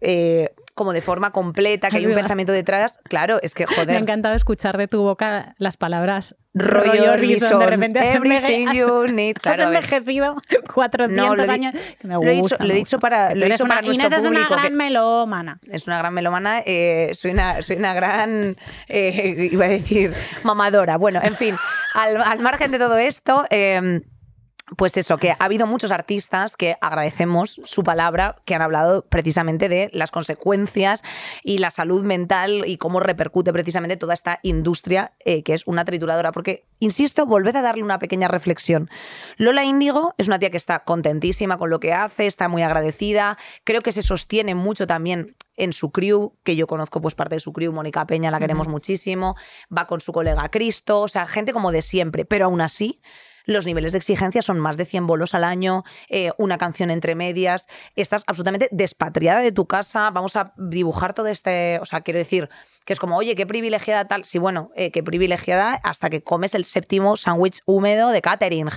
[0.01, 2.99] Eh, como de forma completa, que hay un pensamiento detrás.
[3.03, 3.87] Claro, es que joder.
[3.87, 7.59] Me ha encantado escuchar de tu boca las palabras rollo Orbison.
[7.59, 9.37] De repente has Everything you need.
[9.41, 10.35] Claro, has envejecido
[10.73, 11.73] 400 años.
[11.99, 14.05] Que me lo, he dicho, gusta lo he dicho para, lo he dicho para nuestro
[14.05, 14.37] Inés público.
[14.37, 15.59] es una gran melómana.
[15.69, 18.55] es una gran melomana, eh, soy, una, soy una gran,
[18.87, 20.13] eh, iba a decir,
[20.43, 20.97] mamadora.
[20.97, 21.55] Bueno, en fin,
[21.95, 24.01] al, al margen de todo esto, eh,
[24.75, 29.69] pues eso, que ha habido muchos artistas que agradecemos su palabra, que han hablado precisamente
[29.69, 31.03] de las consecuencias
[31.41, 35.85] y la salud mental y cómo repercute precisamente toda esta industria eh, que es una
[35.85, 36.33] trituradora.
[36.33, 38.89] Porque, insisto, volved a darle una pequeña reflexión.
[39.37, 43.37] Lola Índigo es una tía que está contentísima con lo que hace, está muy agradecida,
[43.63, 47.39] creo que se sostiene mucho también en su crew, que yo conozco pues parte de
[47.39, 49.35] su crew, Mónica Peña, la queremos muchísimo,
[49.75, 53.01] va con su colega Cristo, o sea, gente como de siempre, pero aún así
[53.47, 57.15] los niveles de exigencia son más de 100 bolos al año, eh, una canción entre
[57.15, 62.19] medias, estás absolutamente despatriada de tu casa, vamos a dibujar todo este, o sea, quiero
[62.19, 62.49] decir,
[62.85, 66.53] que es como, oye, qué privilegiada tal, sí, bueno, eh, qué privilegiada hasta que comes
[66.53, 68.69] el séptimo sándwich húmedo de catering.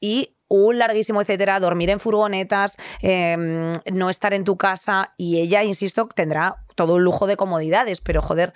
[0.00, 5.14] Y un larguísimo etcétera, dormir en furgonetas, eh, no estar en tu casa.
[5.16, 8.52] Y ella, insisto, tendrá todo un lujo de comodidades, pero joder,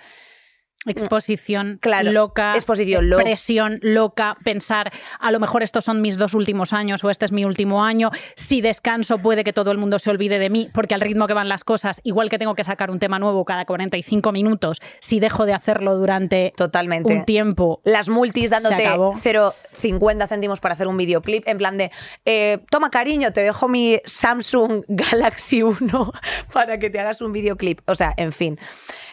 [0.85, 3.23] Exposición Claro, loca, exposición loca.
[3.23, 7.31] presión loca, pensar a lo mejor estos son mis dos últimos años o este es
[7.31, 10.93] mi último año, si descanso puede que todo el mundo se olvide de mí, porque
[10.93, 13.65] al ritmo que van las cosas, igual que tengo que sacar un tema nuevo cada
[13.65, 17.13] 45 minutos, si dejo de hacerlo durante totalmente.
[17.13, 19.13] un tiempo, las multis dándote acabó.
[19.15, 21.91] 0,50 céntimos para hacer un videoclip, en plan de,
[22.25, 26.13] eh, toma cariño, te dejo mi Samsung Galaxy 1
[26.53, 27.81] para que te hagas un videoclip.
[27.85, 28.59] O sea, en fin.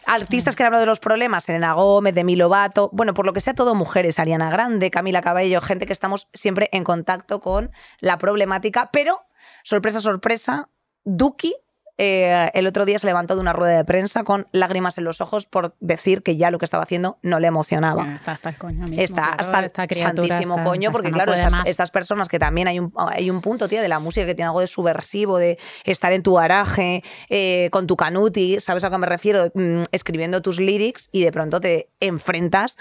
[0.06, 3.40] Artistas que han hablado de los problemas, Selena Gómez, Demi Lovato, bueno, por lo que
[3.40, 8.18] sea, todo mujeres, Ariana Grande, Camila Cabello, gente que estamos siempre en contacto con la
[8.18, 9.22] problemática, pero,
[9.62, 10.68] sorpresa, sorpresa,
[11.04, 11.54] Duki
[11.98, 15.20] eh, el otro día se levantó de una rueda de prensa con lágrimas en los
[15.20, 18.14] ojos por decir que ya lo que estaba haciendo no le emocionaba.
[18.14, 21.10] está hasta el coño mismo, Está claro, hasta el esta criatura santísimo está- coño, porque
[21.10, 24.26] no claro, estas personas que también hay un, hay un punto, tía, de la música
[24.26, 28.82] que tiene algo de subversivo, de estar en tu garaje, eh, con tu canuti, ¿sabes
[28.84, 29.50] a qué me refiero?
[29.54, 32.76] Mm, escribiendo tus lyrics y de pronto te enfrentas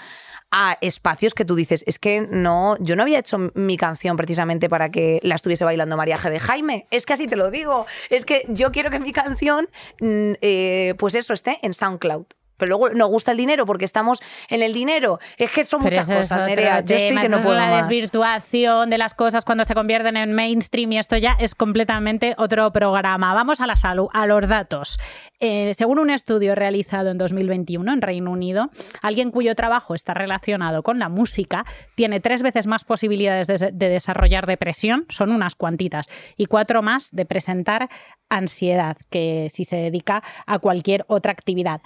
[0.50, 4.68] a espacios que tú dices, es que no, yo no había hecho mi canción precisamente
[4.68, 6.30] para que la estuviese bailando María G.
[6.30, 9.68] de Jaime, es que así te lo digo, es que yo quiero que mi canción,
[10.00, 12.26] mm, eh, pues eso, esté en SoundCloud.
[12.56, 15.18] Pero luego nos gusta el dinero porque estamos en el dinero.
[15.36, 16.80] Es que son Pero muchas cosas, Nerea.
[16.80, 17.88] Yo estoy que no puedo la más.
[17.88, 22.70] desvirtuación de las cosas cuando se convierten en mainstream y esto ya es completamente otro
[22.72, 23.34] programa.
[23.34, 24.98] Vamos a la salud, a los datos.
[25.40, 28.70] Eh, según un estudio realizado en 2021 en Reino Unido,
[29.02, 31.64] alguien cuyo trabajo está relacionado con la música
[31.94, 37.10] tiene tres veces más posibilidades de, de desarrollar depresión, son unas cuantitas, y cuatro más
[37.10, 37.88] de presentar
[38.28, 41.80] ansiedad, que si se dedica a cualquier otra actividad.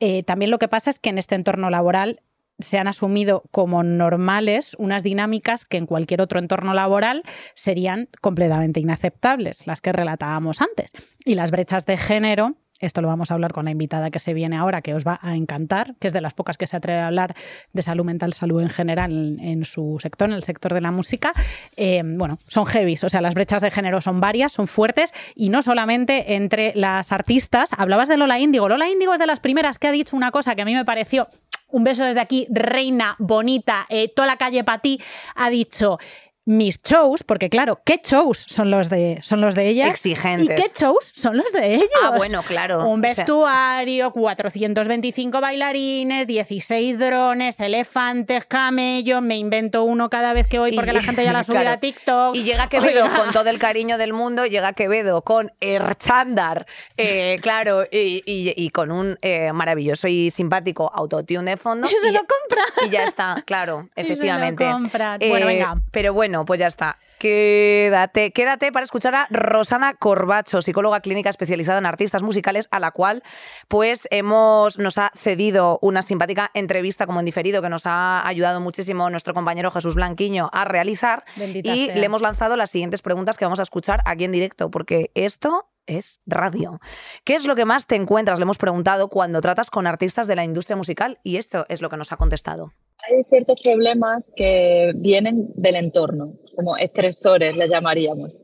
[0.00, 2.20] Eh, también lo que pasa es que en este entorno laboral
[2.58, 7.22] se han asumido como normales unas dinámicas que en cualquier otro entorno laboral
[7.54, 10.92] serían completamente inaceptables, las que relatábamos antes.
[11.24, 14.34] Y las brechas de género, esto lo vamos a hablar con la invitada que se
[14.34, 17.00] viene ahora, que os va a encantar, que es de las pocas que se atreve
[17.00, 17.34] a hablar
[17.72, 21.32] de salud mental, salud en general en, su sector, en el sector de la música.
[21.76, 25.48] Eh, bueno, son heavies, o sea, las brechas de género son varias, son fuertes y
[25.48, 27.70] no solamente entre las artistas.
[27.76, 28.68] Hablabas de Lola Índigo.
[28.68, 30.84] Lola Índigo es de las primeras que ha dicho una cosa que a mí me
[30.84, 31.28] pareció
[31.70, 35.00] un beso desde aquí, reina, bonita, eh, toda la calle para ti,
[35.34, 35.98] ha dicho
[36.46, 39.88] mis shows, porque claro, ¿qué shows son los de, son los de ellas?
[39.88, 40.58] Exigentes.
[40.58, 41.88] ¿Y qué shows son los de ellos?
[42.02, 42.86] Ah, bueno, claro.
[42.86, 50.46] Un O sea- vestuario, 425 bailarines, 16 drones, elefantes, camellos, me invento uno cada vez
[50.46, 51.76] que voy porque Y- la gente ya la subido claro.
[51.76, 52.36] a TikTok.
[52.36, 53.16] Y llega Quevedo Oiga.
[53.16, 58.70] con todo el cariño del mundo, llega Quevedo con Erchandar, eh, claro, y, y- y
[58.70, 61.86] con un eh, maravilloso y simpático autotune de fondo.
[61.88, 62.64] Y se lo ya- compra.
[62.86, 64.64] Y ya está, claro, Y se lo efectivamente.
[64.70, 65.18] compran.
[65.26, 65.74] Bueno, venga.
[65.90, 66.98] Pero bueno, pues ya está.
[67.18, 72.90] Quédate, quédate para escuchar a Rosana Corbacho, psicóloga clínica especializada en artistas musicales, a la
[72.90, 73.22] cual
[73.68, 78.60] pues hemos, nos ha cedido una simpática entrevista como en diferido que nos ha ayudado
[78.60, 81.24] muchísimo nuestro compañero Jesús Blanquiño a realizar.
[81.36, 81.96] Bendita y seas.
[81.96, 85.68] le hemos lanzado las siguientes preguntas que vamos a escuchar aquí en directo, porque esto
[85.86, 86.80] es radio.
[87.24, 88.38] ¿Qué es lo que más te encuentras?
[88.38, 91.90] Le hemos preguntado cuando tratas con artistas de la industria musical y esto es lo
[91.90, 92.72] que nos ha contestado.
[93.06, 98.38] Hay ciertos problemas que vienen del entorno, como estresores le llamaríamos,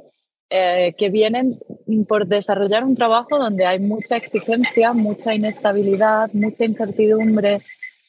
[0.51, 1.59] eh, que vienen
[2.07, 7.61] por desarrollar un trabajo donde hay mucha exigencia, mucha inestabilidad, mucha incertidumbre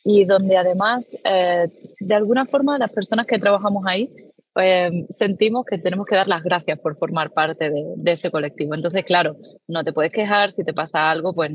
[0.03, 4.09] y donde además, eh, de alguna forma, las personas que trabajamos ahí
[4.55, 8.75] eh, sentimos que tenemos que dar las gracias por formar parte de, ese colectivo.
[8.75, 9.37] Entonces, claro,
[9.67, 11.51] no te puedes quejar si te pasa algo, pues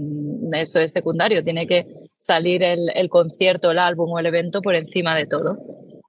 [0.52, 1.86] eso es secundario, tiene que
[2.18, 5.58] salir el, el concierto, el álbum o el evento por encima de todo.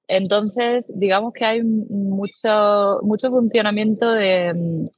[0.07, 4.89] Entonces, digamos que hay mucho, mucho funcionamiento de,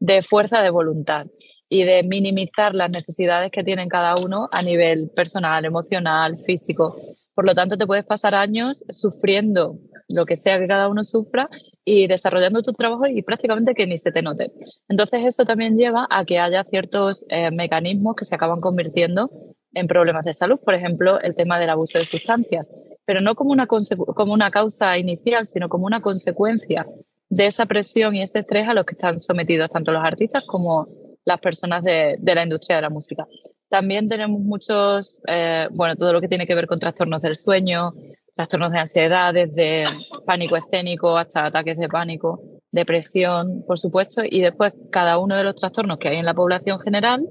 [0.00, 1.26] de fuerza de voluntad
[1.68, 6.96] y de minimizar las necesidades que tienen cada uno a nivel personal, emocional, físico.
[7.34, 9.78] Por lo tanto, te puedes pasar años sufriendo
[10.12, 11.48] lo que sea que cada uno sufra
[11.84, 14.52] y desarrollando tu trabajo y prácticamente que ni se te note.
[14.88, 19.30] Entonces eso también lleva a que haya ciertos eh, mecanismos que se acaban convirtiendo
[19.72, 22.72] en problemas de salud, por ejemplo, el tema del abuso de sustancias,
[23.04, 26.86] pero no como una, como una causa inicial, sino como una consecuencia
[27.28, 30.88] de esa presión y ese estrés a los que están sometidos tanto los artistas como
[31.24, 33.26] las personas de, de la industria de la música.
[33.68, 37.92] También tenemos muchos, eh, bueno, todo lo que tiene que ver con trastornos del sueño,
[38.40, 39.84] trastornos de ansiedad, desde
[40.24, 42.40] pánico escénico hasta ataques de pánico,
[42.72, 46.80] depresión, por supuesto, y después cada uno de los trastornos que hay en la población
[46.80, 47.22] general,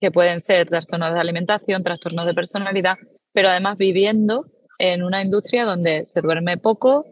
[0.00, 2.96] que pueden ser trastornos de alimentación, trastornos de personalidad,
[3.34, 4.46] pero además viviendo
[4.78, 7.04] en una industria donde se duerme poco,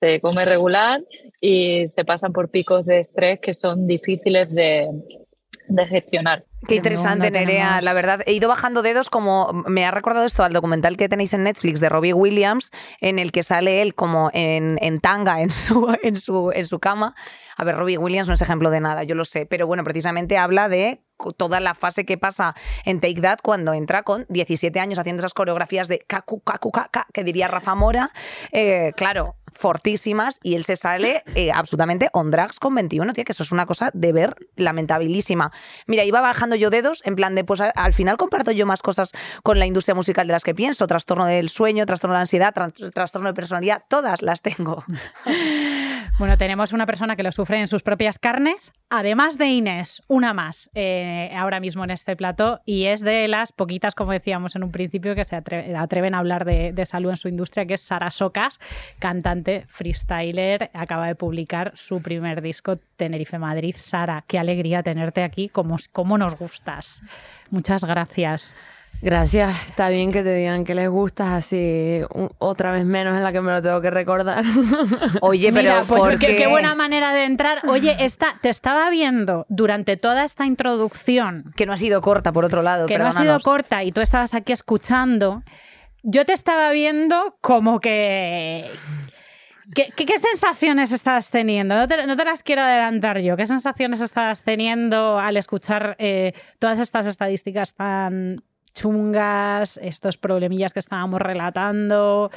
[0.00, 1.04] se come regular
[1.40, 4.88] y se pasan por picos de estrés que son difíciles de,
[5.68, 6.44] de gestionar.
[6.66, 7.80] Qué interesante, Nerea.
[7.80, 11.32] La verdad, he ido bajando dedos como me ha recordado esto al documental que tenéis
[11.32, 15.50] en Netflix de Robbie Williams, en el que sale él como en, en tanga en
[15.50, 17.14] su, en, su, en su cama.
[17.56, 20.38] A ver, Robbie Williams no es ejemplo de nada, yo lo sé, pero bueno, precisamente
[20.38, 21.05] habla de
[21.36, 25.34] toda la fase que pasa en Take That cuando entra con 17 años haciendo esas
[25.34, 28.12] coreografías de kaku, kaku, kaka, que diría Rafa Mora.
[28.52, 33.32] Eh, claro, fortísimas y él se sale eh, absolutamente on drags con 21, tío, que
[33.32, 35.50] eso es una cosa de ver lamentabilísima.
[35.86, 39.12] Mira, iba bajando yo dedos en plan de, pues al final comparto yo más cosas
[39.42, 42.54] con la industria musical de las que pienso, trastorno del sueño, trastorno de la ansiedad,
[42.92, 44.84] trastorno de personalidad, todas las tengo.
[46.18, 50.32] Bueno, tenemos una persona que lo sufre en sus propias carnes, además de Inés, una
[50.32, 54.64] más eh, ahora mismo en este plato y es de las poquitas, como decíamos en
[54.64, 58.10] un principio, que se atreven a hablar de, salud en su industria, que es Sara
[58.10, 58.60] Socas,
[58.98, 63.74] cantante freestyler, acaba de publicar su primer disco, Tenerife Madrid.
[63.76, 67.02] Sara, qué alegría tenerte aquí, como, como nos gustas.
[67.50, 68.54] Muchas gracias.
[69.02, 72.00] Gracias, está bien que te digan que les gustas así
[72.38, 74.44] otra vez menos en la que me lo tengo que recordar.
[75.20, 77.60] Oye, pero pues qué, buena manera de entrar.
[77.68, 81.52] Oye, esta, te estaba viendo durante toda esta introducción.
[81.56, 82.86] Que no ha sido corta, por otro lado.
[82.86, 85.42] Que no ha sido corta y tú estabas aquí escuchando.
[86.02, 88.70] Yo te estaba viendo como que
[89.74, 91.74] ¿Qué, sensaciones estabas teniendo?
[91.74, 93.36] No te, las quiero adelantar yo.
[93.36, 98.42] ¿Qué sensaciones estabas teniendo al escuchar eh, todas estas estadísticas tan
[98.76, 102.30] chungas, estos problemillas que estábamos relatando?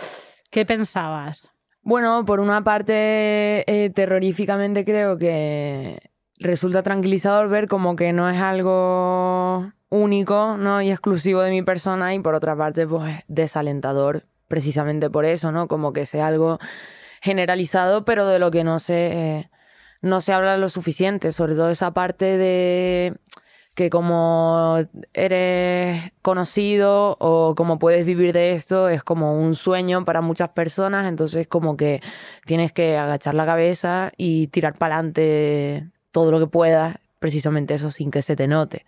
[0.49, 1.51] ¿Qué pensabas?
[1.81, 5.99] Bueno, por una parte, eh, terroríficamente creo que
[6.39, 10.81] resulta tranquilizador ver como que no es algo único ¿no?
[10.81, 15.67] y exclusivo de mi persona y por otra parte, pues desalentador precisamente por eso, ¿no?
[15.67, 16.59] Como que sea algo
[17.21, 19.49] generalizado, pero de lo que no se,
[20.01, 23.15] no se habla lo suficiente, sobre todo esa parte de
[23.79, 24.77] que como
[25.13, 31.07] eres conocido o como puedes vivir de esto es como un sueño para muchas personas,
[31.07, 32.01] entonces como que
[32.45, 37.89] tienes que agachar la cabeza y tirar para adelante todo lo que puedas, precisamente eso
[37.89, 38.85] sin que se te note.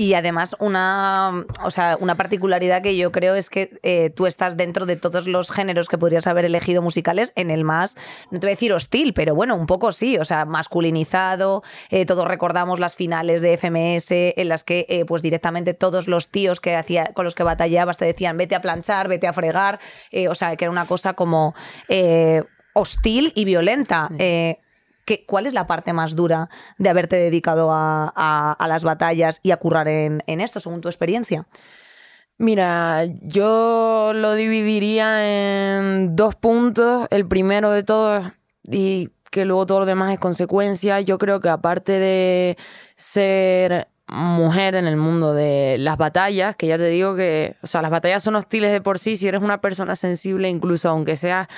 [0.00, 4.56] Y además, una, o sea, una particularidad que yo creo es que eh, tú estás
[4.56, 7.98] dentro de todos los géneros que podrías haber elegido musicales en el más,
[8.30, 11.62] no te voy a decir hostil, pero bueno, un poco sí, o sea, masculinizado.
[11.90, 16.28] Eh, todos recordamos las finales de FMS en las que, eh, pues directamente todos los
[16.28, 19.80] tíos que hacía, con los que batallabas te decían vete a planchar, vete a fregar.
[20.30, 21.54] o sea, que era una cosa como
[22.72, 24.08] hostil y violenta.
[25.26, 29.88] ¿Cuál es la parte más dura de haberte dedicado a, las batallas y a currar
[29.88, 31.46] en, esto, según tu experiencia?
[32.38, 37.06] Mira, yo lo dividiría en dos puntos.
[37.10, 38.24] El primero de todos,
[38.62, 41.00] y que luego todo lo demás es consecuencia.
[41.00, 42.56] Yo creo que aparte de
[42.96, 47.82] ser mujer en el mundo de las batallas, que ya te digo que, o sea,
[47.82, 51.48] las batallas son hostiles de por sí, si eres una persona sensible, incluso aunque seas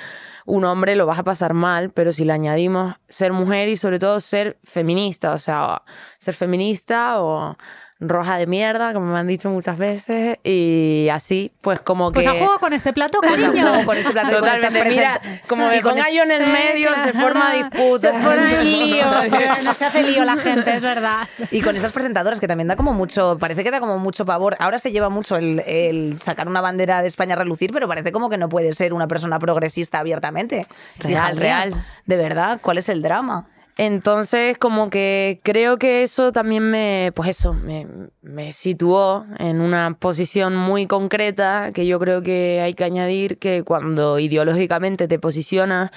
[0.45, 3.99] un hombre, lo vas a pasar mal, pero si le añadimos ser mujer y sobre
[3.99, 5.83] todo ser feminista, o sea,
[6.19, 7.57] ser feminista o
[7.99, 12.15] roja de mierda, como me han dicho muchas veces, y así, pues como que...
[12.15, 13.85] Pues a juego con este plato, cariño.
[13.85, 18.11] con este plato Totalmente, mira, como me ponga yo en el medio, se forma disputa.
[18.11, 19.05] Se forma el lío,
[19.63, 21.27] no se hace lío la gente, es verdad.
[21.51, 24.55] Y con esas presentadoras que también da como mucho, parece que da como mucho pavor.
[24.59, 28.29] Ahora se lleva mucho el, sacar una bandera de España a relucir, pero parece como
[28.29, 30.65] que no puede ser una persona progresista abiertamente.
[30.99, 31.85] Real, Hija real.
[32.05, 33.47] De verdad, ¿cuál es el drama?
[33.77, 37.87] Entonces, como que creo que eso también me, pues eso, me,
[38.21, 43.63] me situó en una posición muy concreta que yo creo que hay que añadir que
[43.63, 45.89] cuando ideológicamente te posicionas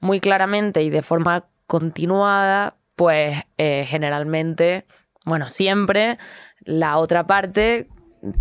[0.00, 4.84] muy claramente y de forma continuada, pues eh, generalmente,
[5.24, 6.18] bueno, siempre
[6.64, 7.88] la otra parte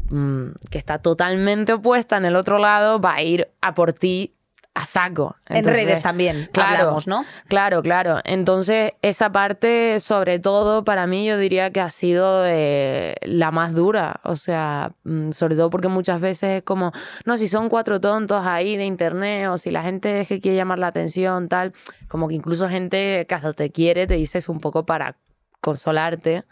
[0.09, 4.33] mm, que está totalmente opuesta en el otro lado va a ir a por ti
[4.79, 5.35] a saco.
[5.47, 7.25] en redes también, claro, hablamos, ¿no?
[7.47, 8.19] Claro, claro.
[8.23, 13.73] Entonces, esa parte, sobre todo, para mí, yo diría que ha sido eh, la más
[13.73, 14.21] dura.
[14.23, 16.93] O sea, mm, sobre todo porque muchas veces es como,
[17.25, 20.55] no, si son cuatro tontos ahí de internet, o si la gente es que quiere
[20.55, 21.73] llamar la atención, tal.
[22.07, 25.17] Como que incluso gente que hasta te quiere, te dices un poco para
[25.59, 26.45] consolarte.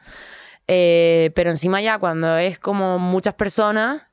[0.68, 4.08] Eh, pero encima ya cuando es como muchas personas,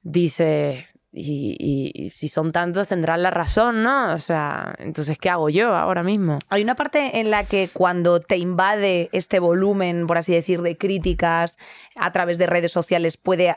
[0.00, 4.14] dices, y, si son tantos tendrán la razón, ¿no?
[4.14, 6.38] O sea, entonces, ¿qué hago yo ahora mismo?
[6.48, 10.76] Hay una parte en la que cuando te invade este volumen, por así decir, de
[10.76, 11.56] críticas
[11.96, 13.56] a través de redes sociales puede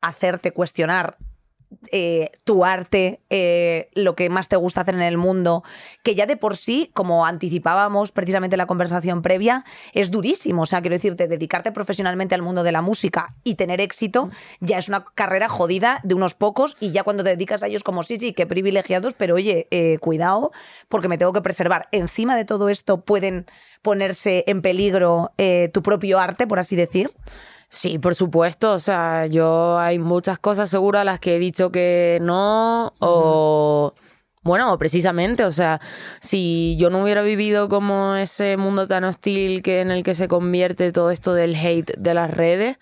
[0.00, 1.16] hacerte cuestionar
[1.92, 5.62] eh, tu arte, eh, lo que más te gusta hacer en el mundo,
[6.02, 10.62] que ya de por sí, como anticipábamos precisamente en la conversación previa, es durísimo.
[10.62, 14.78] O sea, quiero decirte, dedicarte profesionalmente al mundo de la música y tener éxito ya
[14.78, 18.02] es una carrera jodida de unos pocos y ya cuando te dedicas a ellos como
[18.02, 20.52] sí, sí, qué privilegiados, pero oye, eh, cuidado
[20.88, 21.88] porque me tengo que preservar.
[21.92, 23.46] Encima de todo esto pueden
[23.82, 25.32] ponerse en peligro
[25.72, 27.10] tu propio arte, por así decir.
[27.70, 28.72] Sí, por supuesto.
[28.72, 33.94] O sea, yo hay muchas cosas seguro a las que he dicho que no o...
[34.42, 35.80] Bueno, precisamente, o sea,
[36.22, 40.28] si yo no hubiera vivido como ese mundo tan hostil que en el que se
[40.28, 42.78] convierte todo esto del hate de las redes,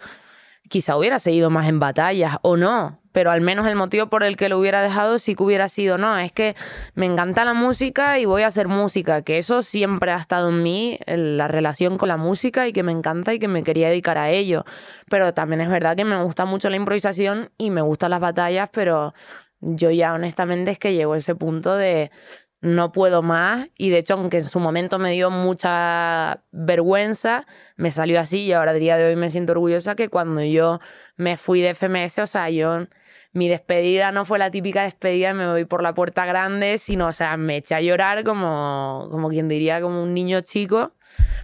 [0.68, 4.36] quizá hubiera seguido más en batallas o no, pero al menos el motivo por el
[4.36, 6.54] que lo hubiera dejado sí que hubiera sido, no, es que
[6.94, 10.62] me encanta la música y voy a hacer música, que eso siempre ha estado en
[10.62, 14.18] mí, la relación con la música y que me encanta y que me quería dedicar
[14.18, 14.64] a ello.
[15.10, 18.70] Pero también es verdad que me gusta mucho la improvisación y me gustan las batallas,
[18.72, 19.14] pero
[19.58, 22.12] yo ya honestamente es que llego a ese punto de
[22.60, 27.46] no puedo más y de hecho aunque en su momento me dio mucha vergüenza,
[27.76, 30.80] me salió así y ahora a día de hoy me siento orgullosa que cuando yo
[31.16, 32.86] me fui de FMS, o sea, yo
[33.32, 37.12] mi despedida no fue la típica despedida, me voy por la puerta grande, sino, o
[37.12, 40.94] sea, me eché a llorar como, como quien diría, como un niño chico,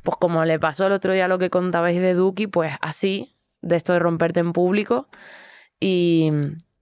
[0.02, 3.76] pues como le pasó el otro día lo que contabais de Duki, pues así, de
[3.76, 5.08] esto de romperte en público
[5.78, 6.30] y,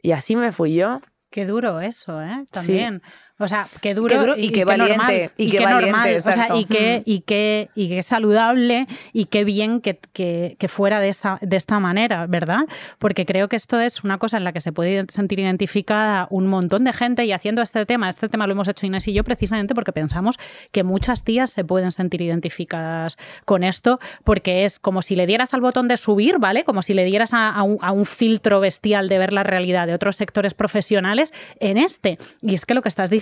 [0.01, 1.01] y así me fui yo.
[1.31, 2.45] Qué duro eso, ¿eh?
[2.51, 3.03] También.
[3.39, 6.47] O sea, qué duro, Qué duro y qué valiente, normal, y qué normal, o sea,
[6.61, 11.09] y qué, y qué, y qué saludable y qué bien que, que- que fuera de
[11.09, 12.61] esta, de esta manera, ¿verdad?
[12.99, 16.47] Porque creo que esto es una cosa en la que se puede sentir identificada un
[16.47, 19.25] montón de gente y haciendo este tema, este tema lo hemos hecho Inés y yo
[19.25, 20.37] precisamente porque pensamos
[20.71, 25.53] que muchas tías se pueden sentir identificadas con esto porque es como si le dieras
[25.55, 26.63] al botón de subir, ¿vale?
[26.65, 29.87] Como si le dieras a, a un, a un filtro bestial de ver la realidad
[29.87, 32.19] de otros sectores profesionales en este.
[32.43, 33.22] Y es que lo que estás diciendo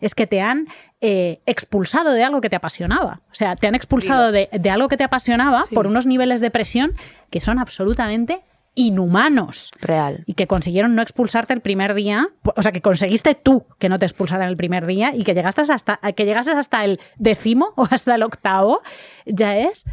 [0.00, 0.66] es que te han
[1.00, 3.20] eh, expulsado de algo que te apasionaba.
[3.30, 5.74] O sea, te han expulsado de, de algo que te apasionaba Sí.
[5.74, 6.92] por unos niveles de presión
[7.30, 8.42] que son absolutamente
[8.74, 10.22] inhumanos Real.
[10.26, 13.98] y que consiguieron no expulsarte el primer día, o sea, que conseguiste tú que no
[13.98, 17.86] te expulsaran el primer día y que llegaste hasta que llegases hasta el décimo o
[17.90, 18.80] hasta el octavo,
[19.26, 19.84] ya es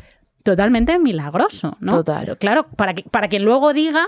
[0.44, 1.94] totalmente milagroso, ¿no?
[1.98, 2.22] Total.
[2.22, 4.08] Pero claro, para que, para quien luego diga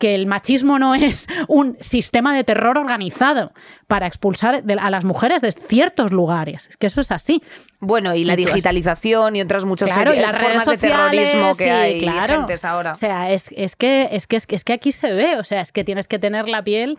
[0.00, 3.52] que el machismo no es un sistema de terror organizado
[3.86, 6.66] para expulsar de- a las mujeres de ciertos lugares.
[6.68, 7.42] Es que eso es así.
[7.78, 11.56] Bueno, y la digitalización y otras muchas Claro, y las redes formas de sociales, terrorismo
[11.56, 12.46] que sí, hay claro.
[12.64, 12.92] ahora.
[12.92, 15.70] O sea, es, es que, es, que, es, que, aquí se ve, o sea, es
[15.70, 16.98] que tienes que tener la piel,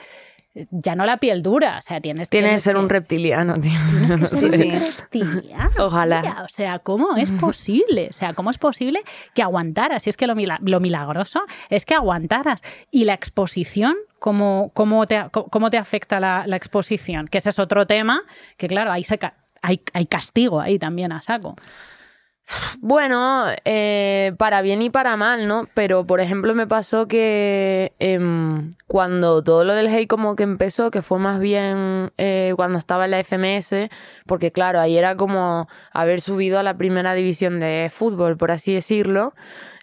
[0.71, 2.37] ya no la piel dura, o sea, tienes que...
[2.39, 3.71] Tienes que ser un reptiliano, tío.
[4.07, 6.21] Tienes que ser Sí, un reptiliano, Ojalá.
[6.21, 6.37] tía.
[6.43, 8.07] O sea, ¿cómo es posible?
[8.09, 9.01] O sea, ¿cómo es posible
[9.33, 10.05] que aguantaras?
[10.07, 12.61] Y es que lo, lo milagroso es que aguantaras.
[12.91, 17.27] Y la exposición, ¿cómo, cómo, te, cómo te afecta la, la exposición?
[17.27, 18.21] Que ese es otro tema,
[18.57, 21.55] que claro, ahí se ca- hay, hay castigo ahí también a saco.
[22.79, 25.67] Bueno, eh, para bien y para mal, ¿no?
[25.73, 30.91] Pero, por ejemplo, me pasó que em, cuando todo lo del hate como que empezó,
[30.91, 33.89] que fue más bien eh, cuando estaba en la FMS,
[34.25, 38.73] porque claro, ahí era como haber subido a la primera división de fútbol, por así
[38.73, 39.31] decirlo.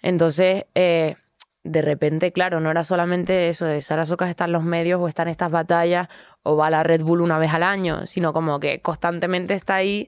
[0.01, 1.15] Entonces, eh,
[1.63, 5.07] de repente, claro, no era solamente eso de Sara Socas está en los medios o
[5.07, 6.07] está en estas batallas
[6.43, 9.75] o va a la Red Bull una vez al año, sino como que constantemente está
[9.75, 10.07] ahí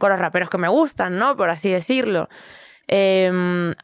[0.00, 1.36] con los raperos que me gustan, ¿no?
[1.36, 2.28] Por así decirlo.
[2.88, 3.30] Eh,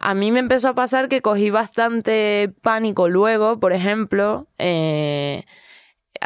[0.00, 5.44] a mí me empezó a pasar que cogí bastante pánico luego, por ejemplo, eh,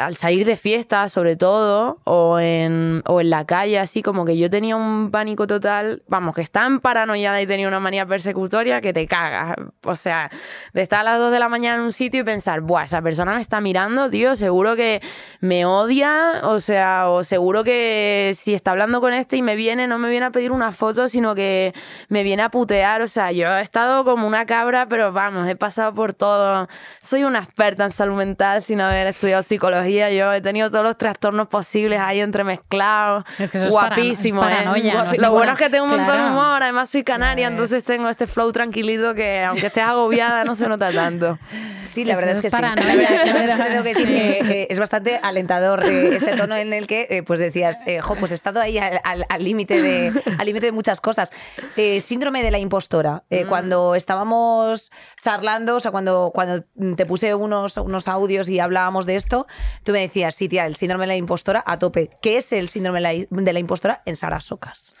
[0.05, 4.37] al salir de fiesta, sobre todo, o en, o en la calle, así como que
[4.37, 8.93] yo tenía un pánico total, vamos, que estaba paranoiada y tenía una manía persecutoria que
[8.93, 9.55] te cagas.
[9.83, 10.29] O sea,
[10.73, 13.01] de estar a las 2 de la mañana en un sitio y pensar, buah, esa
[13.01, 15.01] persona me está mirando, tío, seguro que
[15.39, 19.87] me odia, o sea, o seguro que si está hablando con este y me viene,
[19.87, 21.73] no me viene a pedir una foto, sino que
[22.09, 23.01] me viene a putear.
[23.01, 26.67] O sea, yo he estado como una cabra, pero vamos, he pasado por todo.
[27.01, 29.90] Soy una experta en salud mental sin haber estudiado psicología.
[29.93, 33.23] Yo he tenido todos los trastornos posibles ahí entremezclados.
[33.39, 34.55] Es que eso es Guapísimo, es ¿eh?
[34.55, 36.31] paranoia, Guapi- no Lo bueno es que tengo un montón de Claro.
[36.33, 36.63] humor.
[36.63, 40.91] Además, soy canaria, entonces tengo este flow tranquilito que, aunque estés agobiada, no se nota
[40.91, 41.37] tanto.
[41.85, 42.55] Sí, la verdad es que sí.
[42.61, 46.55] La verdad, es que tengo que decir que, que es bastante alentador eh, este tono
[46.55, 49.43] en el que eh, pues decías, eh, jo, pues he estado ahí al al- al
[49.43, 51.31] límite de, al límite de muchas cosas.
[51.75, 53.23] Eh, síndrome de la impostora.
[53.29, 56.63] Eh, Cuando estábamos charlando, o sea, cuando, cuando
[56.95, 59.47] te puse unos, unos audios y hablábamos de esto,
[59.83, 62.09] tú me decías, sí, tía, el síndrome de la impostora a tope.
[62.21, 64.93] ¿Qué es el síndrome de la, impostora en Sara Socas?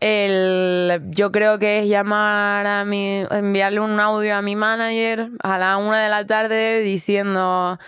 [0.00, 5.58] El, yo creo que es llamar a mi, enviarle un audio a mi manager a
[5.58, 7.78] la una de la tarde diciendo,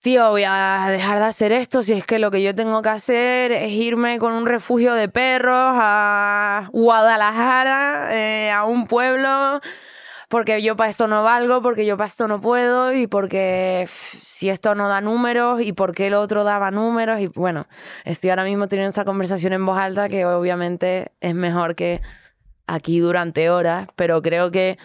[0.00, 2.88] tío, voy a dejar de hacer esto si es que lo que yo tengo que
[2.88, 9.60] hacer es irme con un refugio de perros a Guadalajara, eh, a un pueblo,
[10.28, 13.88] porque yo para esto no valgo, porque yo para esto no puedo y porque
[14.22, 17.66] si esto no da números y porque el otro daba números y bueno,
[18.04, 22.02] estoy ahora mismo teniendo esta conversación en voz alta que obviamente es mejor que
[22.66, 24.78] aquí durante horas, pero creo que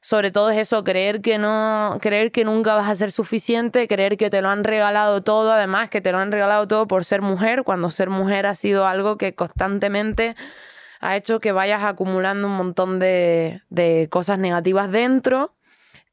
[0.00, 4.16] sobre todo es eso, creer que no, creer que nunca vas a ser suficiente, creer
[4.16, 7.22] que te lo han regalado todo, además que te lo han regalado todo por ser
[7.22, 10.36] mujer, cuando ser mujer ha sido algo que constantemente
[11.00, 15.54] ha hecho que vayas acumulando un montón de, de cosas negativas dentro.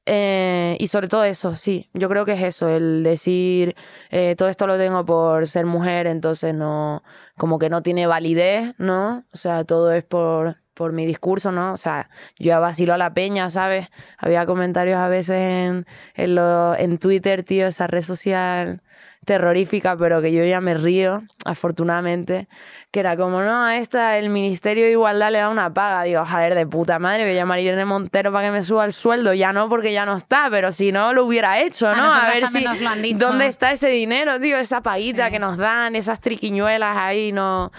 [0.06, 3.74] Eh, y sobre todo eso, sí, yo creo que es eso, el decir
[4.12, 7.04] eh, todo esto lo tengo por ser mujer, entonces no,
[7.38, 9.24] como que no tiene validez, ¿no?
[9.34, 11.72] O sea, todo es por, por mi discurso, ¿no?
[11.72, 13.88] O sea, yo ya vacilo a la peña, ¿sabes?
[14.18, 18.82] Había comentarios a veces en, en, lo- en Twitter, tío, esa red social
[19.26, 22.48] terrorífica, pero que yo ya me río, afortunadamente,
[22.92, 26.04] que era como, no, esta el Ministerio de Igualdad le da una paga.
[26.04, 28.86] Digo, joder, de puta madre, voy a llamar a Irene Montero para que me suba
[28.86, 29.34] el sueldo.
[29.34, 32.04] Ya no, porque ya no está, pero si no, lo hubiera hecho, ¿no?
[32.04, 33.14] A, ver si...
[33.14, 34.58] ¿Dónde está ese dinero, tío?
[34.58, 35.32] Esa paguita Sí.
[35.32, 37.72] que nos dan, esas triquiñuelas ahí, no...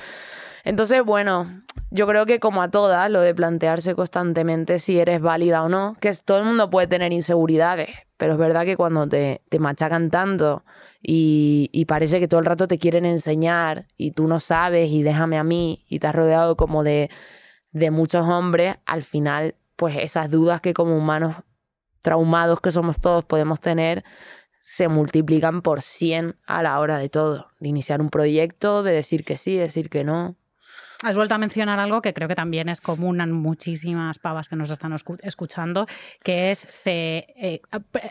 [0.65, 5.63] Entonces, bueno, yo creo que como a todas, lo de plantearse constantemente si eres válida
[5.63, 9.43] o no, que todo el mundo puede tener inseguridades, pero es verdad que cuando te,
[9.51, 10.65] te machacan tanto
[11.07, 15.37] y, parece que todo el rato te quieren enseñar y tú no sabes y déjame
[15.37, 17.11] a mí y te has rodeado como de,
[17.73, 21.37] de muchos hombres, al final, pues esas dudas que como humanos
[22.01, 24.03] traumados que somos todos podemos tener,
[24.61, 29.25] se multiplican por 100 a la hora de todo, de iniciar un proyecto, de decir
[29.25, 30.37] que sí, decir que no.
[31.03, 34.57] Has vuelto a mencionar algo que creo que también es común en muchísimas pavas que
[34.57, 35.87] nos están escu- escuchando,
[36.23, 37.61] que es, se, eh,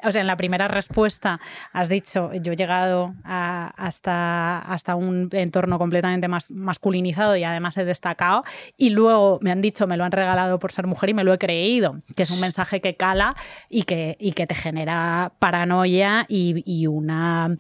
[0.04, 1.40] o sea, en la primera respuesta
[1.72, 7.78] has dicho, yo he llegado a- hasta, hasta un entorno completamente más masculinizado y además
[7.78, 8.44] he destacado,
[8.78, 11.34] y luego me han dicho, me lo han regalado por ser mujer y me lo
[11.34, 13.36] he creído, que es un mensaje que cala
[13.70, 17.56] y que, y que te genera paranoia y una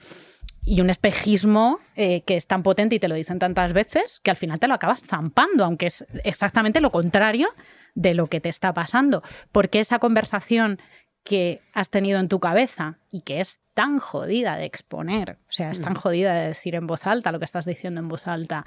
[0.65, 4.31] y un espejismo eh, que es tan potente y te lo dicen tantas veces que
[4.31, 7.49] al final te lo acabas zampando, aunque es exactamente lo contrario
[7.95, 9.23] de lo que te está pasando.
[9.51, 10.79] Porque esa conversación
[11.23, 15.71] que has tenido en tu cabeza y que es tan jodida de exponer, o sea,
[15.71, 18.65] es tan jodida de decir en voz alta lo que estás diciendo en voz alta,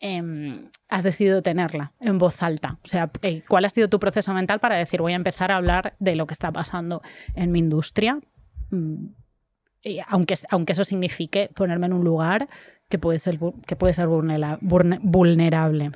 [0.00, 2.78] em, has decidido tenerla en voz alta.
[2.84, 5.56] O sea, eh, ¿cuál ha sido tu proceso mental para decir voy a empezar a
[5.56, 7.00] hablar de lo que está pasando
[7.34, 8.20] en mi industria?
[9.84, 12.48] Y aunque, aunque eso signifique ponerme en un lugar
[12.88, 15.92] que puede ser, que puede ser vulnera- vulne- vulnerable.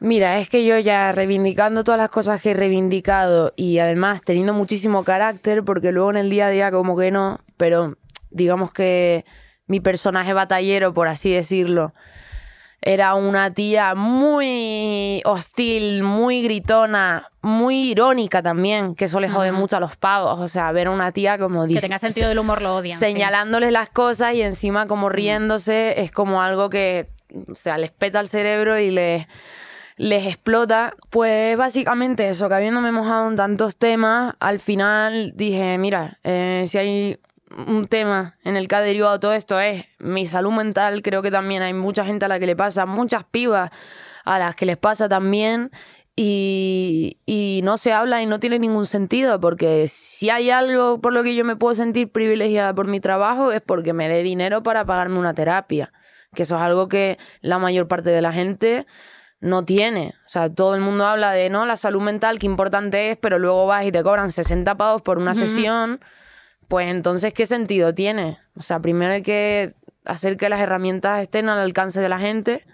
[0.00, 4.54] Mira, es que yo ya reivindicando todas las cosas que he reivindicado y además teniendo
[4.54, 7.98] muchísimo carácter, porque luego en el día a día como que no, pero
[8.30, 9.24] digamos que
[9.66, 11.94] mi personaje batallero, por así decirlo,
[12.80, 19.76] era una tía muy hostil, muy gritona, muy irónica también, que eso le jode mucho
[19.76, 20.38] a los pavos.
[20.38, 22.98] O sea, ver a una tía como Que dice- tenga sentido del humor lo odian.
[22.98, 23.04] sí.
[23.06, 27.08] señalándoles las cosas y encima como riéndose es como algo que,
[27.50, 29.26] o sea, les peta el cerebro y les,
[29.96, 30.94] les explota.
[31.10, 36.78] Pues básicamente eso, que habiéndome mojado en tantos temas, al final dije, mira, eh, si
[36.78, 37.18] hay
[37.66, 41.30] un tema en el que ha derivado todo esto es mi salud mental, creo que
[41.30, 43.70] también hay mucha gente a la que le pasa, muchas pibas
[44.24, 45.70] a las que les pasa también.
[46.20, 51.12] y, y no se habla y no tiene ningún sentido, porque si hay algo por
[51.12, 54.62] lo que yo me puedo sentir privilegiada por mi trabajo es porque me dé dinero
[54.64, 55.92] para pagarme una terapia,
[56.34, 58.84] que eso es algo que la mayor parte de la gente
[59.40, 60.14] no tiene.
[60.26, 63.38] O sea, todo el mundo habla de, no, la salud mental, qué importante es, pero
[63.38, 66.00] luego vas y te cobran 60 pavos por una sesión,
[66.68, 68.38] pues entonces, ¿qué sentido tiene?
[68.56, 72.66] O sea, primero hay que hacer que las herramientas estén al alcance de la gente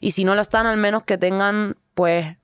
[0.00, 2.36] y si no lo están, al menos que tengan, pues,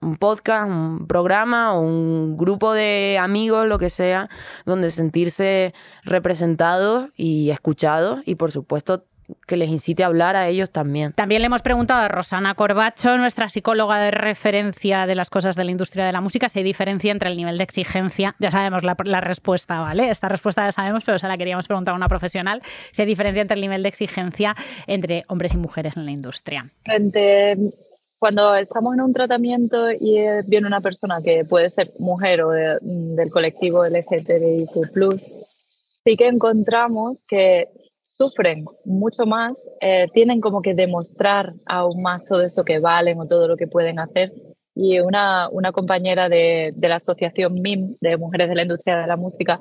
[0.00, 4.28] un podcast, un programa o un grupo de amigos, lo que sea,
[4.64, 9.04] donde sentirse representados y escuchados y por supuesto
[9.46, 11.12] que les incite a hablar a ellos también.
[11.12, 15.64] También le hemos preguntado a Rosana Corbacho, nuestra psicóloga de referencia de las cosas de
[15.64, 18.34] la industria de la música, si hay diferencia entre el nivel de exigencia.
[18.38, 20.10] Ya sabemos la, la respuesta, ¿vale?
[20.10, 22.62] Esta respuesta ya sabemos, pero se la queríamos preguntar a una profesional.
[22.92, 24.54] Si hay diferencia entre el nivel de exigencia
[24.86, 26.70] entre hombres y mujeres en la industria.
[26.84, 27.56] Frente
[28.18, 30.16] cuando estamos en un tratamiento y
[30.46, 35.20] viene una persona que puede ser mujer o de- del colectivo LGTBIQ+,
[36.04, 37.68] sí que encontramos que
[38.18, 43.26] sufren mucho más, eh, tienen como que demostrar aún más todo eso que valen o
[43.28, 44.32] todo lo que pueden hacer.
[44.74, 49.06] Y una, una compañera de, de la asociación MIM, de Mujeres de la Industria de
[49.06, 49.60] la Música,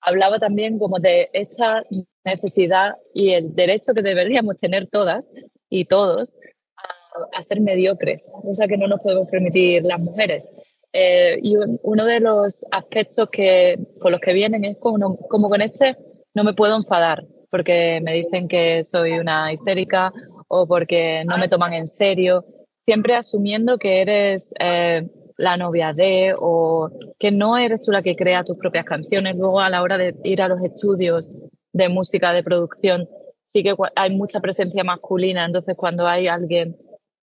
[0.00, 1.82] hablaba también como de esta
[2.24, 5.32] necesidad y el derecho que deberíamos tener todas
[5.68, 6.36] y todos
[6.76, 10.50] a, a ser mediocres, cosa que no nos podemos permitir las mujeres.
[10.92, 15.48] Eh, y un- uno de los aspectos que, con los que vienen es como, como
[15.48, 15.96] con este
[16.34, 17.24] no me puedo enfadar
[17.54, 20.12] porque me dicen que soy una histérica
[20.48, 22.44] o porque no me toman en serio,
[22.84, 28.16] siempre asumiendo que eres eh, la novia de o que no eres tú la que
[28.16, 29.36] crea tus propias canciones.
[29.38, 31.36] Luego a la hora de ir a los estudios
[31.72, 33.08] de música, de producción,
[33.44, 36.74] sí que hay mucha presencia masculina, entonces cuando hay alguien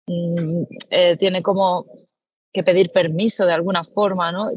[0.06, 1.86] mm, eh, tiene como
[2.52, 4.52] que pedir permiso de alguna forma, ¿no?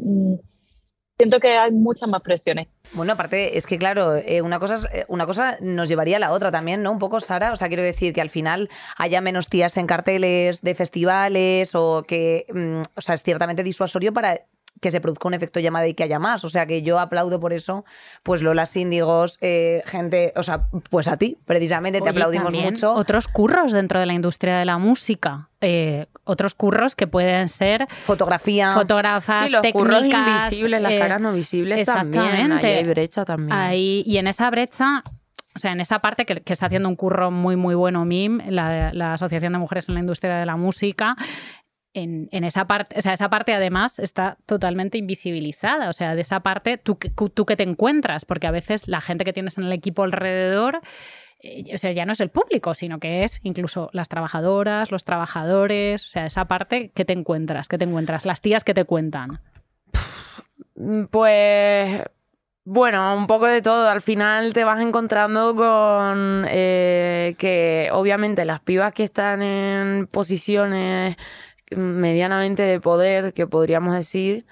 [1.16, 2.66] Siento que hay muchas más presiones.
[2.92, 6.32] Bueno, aparte, es que claro, eh, una, cosa, eh, una cosa nos llevaría a la
[6.32, 6.90] otra también, ¿no?
[6.90, 7.52] Un poco, Sara.
[7.52, 12.02] O sea, quiero decir que al final haya menos tías en carteles de festivales o
[12.02, 14.40] que, mm, o sea, es ciertamente disuasorio para
[14.80, 16.44] que se produzca un efecto llamada y que haya más.
[16.44, 17.84] O sea, que yo aplaudo por eso,
[18.22, 22.74] pues Lola Síndigos, eh, gente, o sea, pues a ti, precisamente, te Oye, aplaudimos también
[22.74, 22.92] mucho.
[22.92, 25.48] Otros curros dentro de la industria de la música.
[25.60, 28.72] eh, otros curros que pueden ser Fotografía.
[28.74, 30.44] fotógrafas, Sí, los curros técnicas.
[30.44, 32.22] invisibles, las eh, caras no visibles también.
[32.24, 32.66] exactamente.
[32.66, 33.52] Ahí hay brecha también.
[33.52, 35.02] Ahí, y en esa brecha,
[35.54, 38.40] o sea, en esa parte que, que está haciendo un curro muy, muy bueno MIM,
[38.48, 41.14] la, la Asociación de Mujeres en la Industria de la Música,
[41.94, 45.88] en, esa parte, o sea, esa parte además está totalmente invisibilizada.
[45.88, 48.24] O sea, de esa parte, ¿tú, tú qué te encuentras?
[48.24, 50.80] Porque a veces la gente que tienes en el equipo alrededor,
[51.40, 55.04] eh, o sea, ya no es el público, sino que es incluso las trabajadoras, los
[55.04, 57.68] trabajadores, o sea, esa parte, ¿qué te encuentras?
[57.68, 58.26] ¿Qué te encuentras?
[58.26, 59.40] Las tías que te cuentan.
[60.74, 62.02] Mm, Pues
[62.66, 63.88] bueno, un poco de todo.
[63.88, 71.16] Al final te vas encontrando con eh, que obviamente las pibas que están en posiciones
[71.70, 74.44] medianamente de poder, que podríamos decir,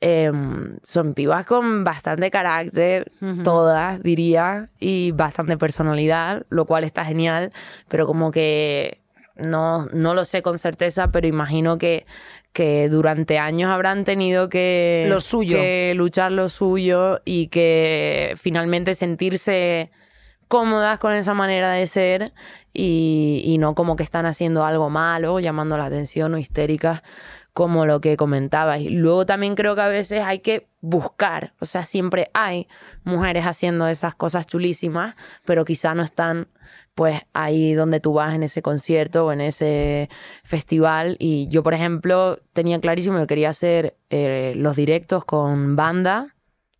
[0.00, 3.10] em, son pibas con bastante carácter,
[3.44, 7.52] todas diría, y bastante personalidad, lo cual está genial,
[7.88, 9.00] pero como que
[9.36, 12.06] no, no lo sé con certeza, pero imagino que,
[12.52, 15.56] que durante años habrán tenido que, Lo suyo.
[15.56, 19.90] que luchar lo suyo y que finalmente sentirse
[20.50, 22.32] cómodas con esa manera de ser
[22.72, 27.02] y, no como que están haciendo algo malo, llamando la atención o histéricas
[27.52, 28.80] como lo que comentabas.
[28.80, 32.66] Y luego también creo que a veces hay que buscar, o sea, siempre hay
[33.04, 36.48] mujeres haciendo esas cosas chulísimas, pero quizá no están
[36.96, 40.08] pues ahí donde tú vas en ese concierto o en ese
[40.42, 41.14] festival.
[41.20, 46.34] Y yo, por ejemplo, tenía clarísimo que quería hacer eh, los directos con banda,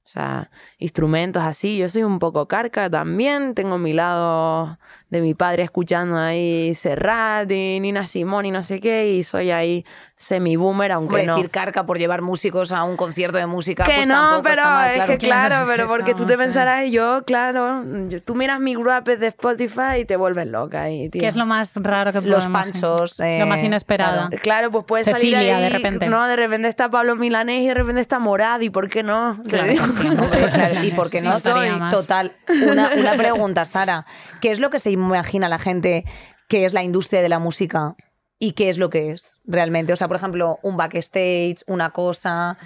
[0.05, 1.79] o sea, instrumentos así.
[1.79, 4.79] Yo soy un poco carca también, tengo mi lado
[5.11, 9.51] de mi padre escuchando ahí Serrat y Nina Simón y no sé qué, y soy
[9.51, 9.85] ahí
[10.17, 11.35] semi-boomer, aunque Hombre, no.
[11.37, 13.85] decir carca por llevar músicos a un concierto de música.
[13.85, 16.33] Que pues no, tampoco pero está mal, es que claro, Claro, pero porque tú te
[16.35, 16.45] estamos, eh.
[16.45, 21.09] pensarás, yo, claro, yo- tú miras mi grupo de Spotify y te vuelves loca ahí,
[21.09, 21.21] tío.
[21.21, 23.21] ¿Qué es lo más raro que Los podemos- panchos.
[23.21, 24.29] eh, lo más inesperado.
[24.29, 24.43] claro.
[24.43, 26.07] Claro, pues puede salir ahí, de repente.
[26.07, 29.39] No, de repente está Pablo Milanés y de repente está Morad, ¿y por qué no?
[29.49, 30.29] Claro sí, ¿no?
[30.31, 31.95] Claro, y por qué Sí, no soy más.
[31.95, 32.33] total.
[32.71, 34.05] Una, una pregunta, Sara.
[34.41, 36.05] ¿Qué es lo que se imagina la gente
[36.49, 37.95] que es la industria de la música
[38.39, 39.93] y qué es lo que es realmente?
[39.93, 42.57] O sea, por ejemplo, un backstage, una cosa.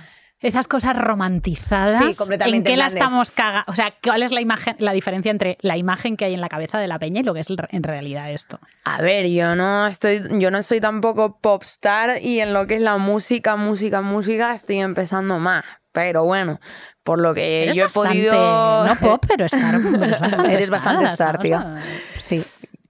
[0.40, 3.64] esas cosas romantizadas, Sí, completamente ¿en qué la estamos cagando?
[3.68, 6.48] O sea, ¿cuál es la imagen, la diferencia entre la imagen que hay en la
[6.48, 8.60] cabeza de la peña y lo que es en realidad esto?
[8.84, 12.82] A ver, yo no estoy, yo no soy tampoco popstar y en lo que es
[12.82, 15.64] la música, música, música, estoy empezando más.
[15.92, 16.60] Pero bueno,
[17.04, 18.86] por lo que Eres yo he bastante, podido.
[18.86, 19.74] no pop, pero star.
[19.84, 22.20] eres bastante Eres bastante star, estamos tío.
[22.20, 22.44] Sí.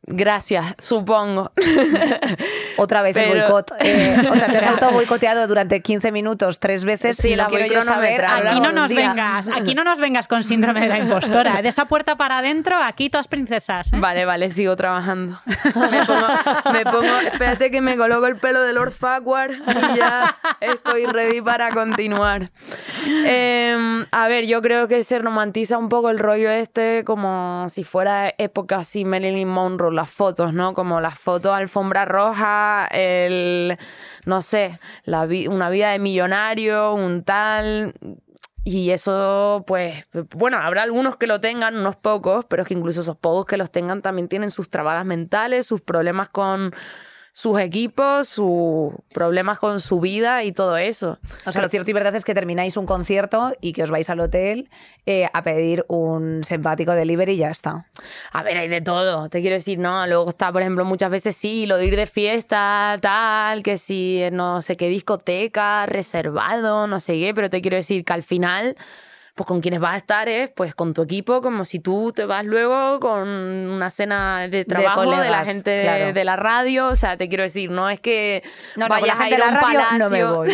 [0.07, 1.51] Gracias, supongo.
[2.77, 3.73] Otra vez el Pero- boicot.
[3.81, 7.17] Eh, o sea, te has auto boicoteado durante 15 minutos tres veces.
[7.17, 8.23] Sí, y la quiero yo saber.
[8.25, 9.09] Aquí no nos día.
[9.11, 11.63] vengas, aquí no nos vengas con síndrome de la impostora.
[11.63, 13.93] De esa puerta para adentro, aquí todas princesas.
[13.93, 13.97] ¿eh?
[13.99, 15.41] Vale, vale, sigo trabajando.
[15.47, 16.27] Me pongo,
[16.73, 21.41] me pongo- espérate que me coloco el pelo de Lord Farquhar y ya estoy ready
[21.41, 22.51] para continuar.
[23.07, 27.85] Em, a ver, yo creo que se romantiza un poco el rollo este como si
[27.85, 30.75] fuera época así Marilyn Monroe, las fotos, ¿no?
[30.75, 33.79] Como las fotos alfombra roja, el,
[34.27, 37.95] no sé, la una vida de millonario, un tal...
[38.67, 43.03] Y eso, pues, bueno, habrá algunos que lo tengan, unos pocos, pero es que incluso
[43.03, 46.75] esos pocos que los tengan también tienen sus trabadas mentales, sus problemas con
[47.37, 51.19] sus equipos, sus problemas con su vida y todo eso.
[51.45, 54.09] O sea, lo cierto y verdad es que termináis un concierto y que os vais
[54.09, 54.71] al hotel
[55.05, 57.87] eh, a pedir un simpático delivery y ya está.
[58.33, 60.07] A ver, hay de todo, te quiero decir, ¿no?
[60.07, 64.23] Luego está, por ejemplo, muchas veces sí, lo de ir de fiesta, tal, que si
[64.31, 68.77] no sé qué discoteca, reservado, no sé qué, pero te quiero decir que al final,
[69.35, 72.25] pues con quienes vas a estar es pues con tu equipo, como si tú te
[72.25, 76.13] vas luego con una cena de trabajo de, la colegas, gente de, claro.
[76.13, 78.45] de la radio, o sea, te quiero decir, no es que
[78.77, 79.99] No, no, vayas la a gente ir a de un la radio palacio.
[79.99, 80.51] no me voy.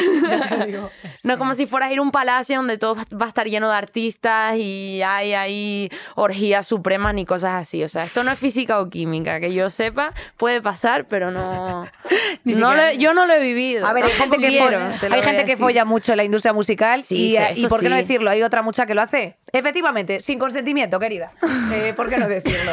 [1.24, 3.68] No como si fueras a ir a un palacio donde todo va a estar lleno
[3.68, 7.84] de artistas y hay ahí orgías supremas ni cosas así.
[7.84, 11.86] O sea, esto no es física o química, que yo sepa, puede pasar, pero no.
[12.44, 13.86] No lo yo no lo he vivido.
[13.86, 17.02] A ver, hay gente que, quiero, hay gente que folla mucho en la industria musical
[17.02, 18.02] Sí, y, sí, eh, y ¿por qué no sí.
[18.02, 18.30] decirlo?
[18.30, 19.36] Hay otra mucha que lo hace.
[19.52, 21.32] Efectivamente, sin consentimiento, querida.
[21.72, 22.72] Eh, ¿Por qué no decirlo?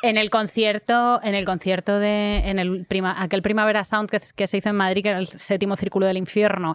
[0.00, 4.46] En el concierto, en el concierto de, en el prima, aquel Primavera Sound que, que
[4.46, 6.74] se hizo en Madrid, que era el séptimo círculo del infierno,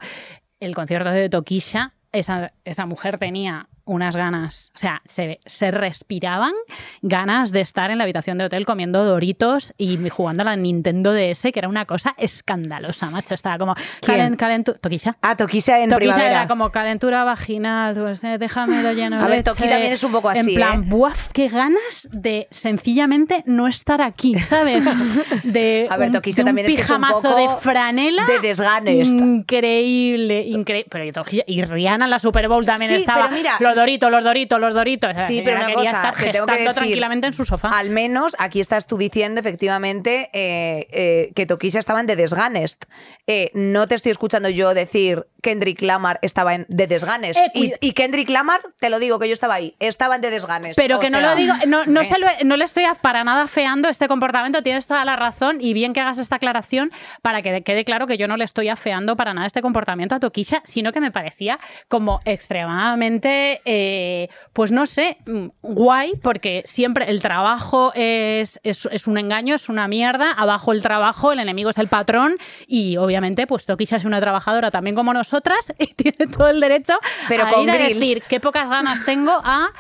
[0.60, 6.54] el concierto de Toquisha, esa, esa mujer tenía unas ganas, o sea, se, se respiraban
[7.02, 11.14] ganas de estar en la habitación de hotel comiendo doritos y jugando a la Nintendo
[11.14, 13.34] DS, que era una cosa escandalosa, macho.
[13.34, 14.36] Estaba como ¿Quién?
[14.36, 15.18] calen, calentu- Toquisha.
[15.22, 16.40] Ah, Toquisha en Toquisha primavera.
[16.42, 19.44] era como calentura vaginal, pues, eh, déjamelo lleno de A ver, leche.
[19.52, 20.86] Toqui también es un poco así, En plan, ¿eh?
[20.88, 24.86] buaf, qué ganas de sencillamente no estar aquí, ¿sabes?
[25.44, 28.26] De A ver, un también es que es un pijamazo poco de franela.
[28.28, 29.08] de desganes.
[29.08, 30.88] Increíble, increíble.
[30.90, 33.26] Pero y Toquisha- y Rihanna en la Super Bowl también Sí, estaba.
[33.30, 35.14] pero mira- los doritos, los doritos, los doritos.
[35.28, 37.70] Sí, pero una cosa, estar tengo que gestando decir, tranquilamente en su sofá.
[37.70, 42.86] Al menos aquí estás tú diciendo efectivamente eh, eh, que Toquisha estaba en The Desganest.
[43.28, 47.40] Eh, no te estoy escuchando yo decir Kendrick Lamar estaba en The Desganest.
[47.40, 50.30] Eh, y, y Kendrick Lamar, te lo digo que yo estaba ahí, estaba en The
[50.30, 50.76] Desganest.
[50.78, 53.24] Pero O que no lo digo, no, no, eh, se lo- no le estoy para
[53.24, 57.42] nada afeando este comportamiento, tienes toda la razón y bien que hagas esta aclaración para
[57.42, 60.62] que quede claro que yo no le estoy afeando para nada este comportamiento a Toquisha,
[60.66, 67.22] sino que me parecía como extremadamente, eh, pues no sé, mm, guay, porque siempre el
[67.22, 71.78] trabajo es, es, es un engaño, es una mierda, abajo el trabajo, el enemigo es
[71.78, 72.36] el patrón
[72.68, 76.94] y obviamente pues Toquisha es una trabajadora también como nosotras y tiene todo el derecho
[77.28, 79.72] Pero a con ir a decir qué pocas ganas tengo a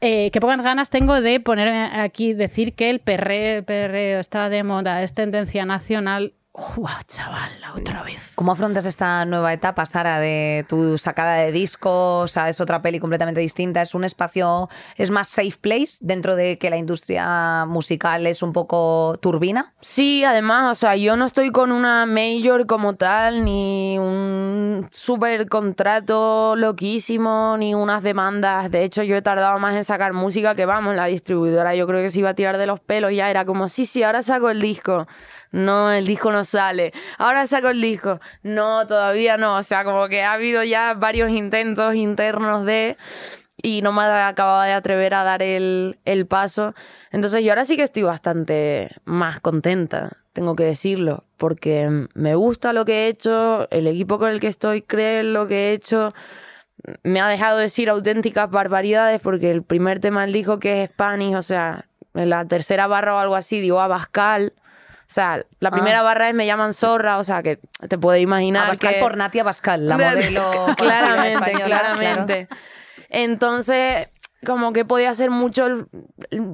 [0.00, 4.64] eh, qué pocas ganas tengo de ponerme aquí, decir que el perreo, perreo está de
[4.64, 6.34] moda, es tendencia nacional.
[6.54, 7.50] ¡Guau, chaval!
[7.74, 8.18] Otra vez.
[8.34, 12.24] ¿Cómo afrontas esta nueva etapa, Sara, de tu sacada de discos?
[12.24, 13.80] O sea, es otra peli completamente distinta.
[13.80, 18.52] Es un espacio, es más safe place dentro de que la industria musical es un
[18.52, 19.72] poco turbina.
[19.80, 25.48] Sí, además, o sea, yo no estoy con una major como tal, ni un super
[25.48, 28.70] contrato loquísimo, ni unas demandas.
[28.70, 32.02] De hecho, yo he tardado más en sacar música que vamos, la distribuidora yo creo
[32.02, 34.50] que se iba a tirar de los pelos, ya era como, sí, sí, ahora saco
[34.50, 35.06] el disco.
[35.52, 36.92] No, el disco no sale.
[37.18, 38.20] Ahora saco el disco.
[38.42, 39.56] No, todavía no.
[39.56, 42.96] O sea, como que ha habido ya varios intentos internos de
[43.62, 46.74] y no me acababa de atrever a dar el, el paso.
[47.10, 52.72] Entonces yo ahora sí que estoy bastante más contenta, tengo que decirlo, porque me gusta
[52.72, 55.72] lo que he hecho, el equipo con el que estoy cree en lo que he
[55.74, 56.12] hecho,
[57.04, 61.36] me ha dejado decir auténticas barbaridades porque el primer tema él dijo que es Spanish,
[61.36, 64.52] o sea, en la tercera barra o algo así digo Abascal.
[65.12, 68.64] O sea, la primera barra es me llaman zorra, o sea, que te puedes imaginar
[68.64, 69.00] Abascal que...
[69.00, 72.48] por Natia Abascal, la modelo claramente, española, claramente.
[73.10, 74.08] Entonces,
[74.44, 75.86] como que podía hacer mucho el-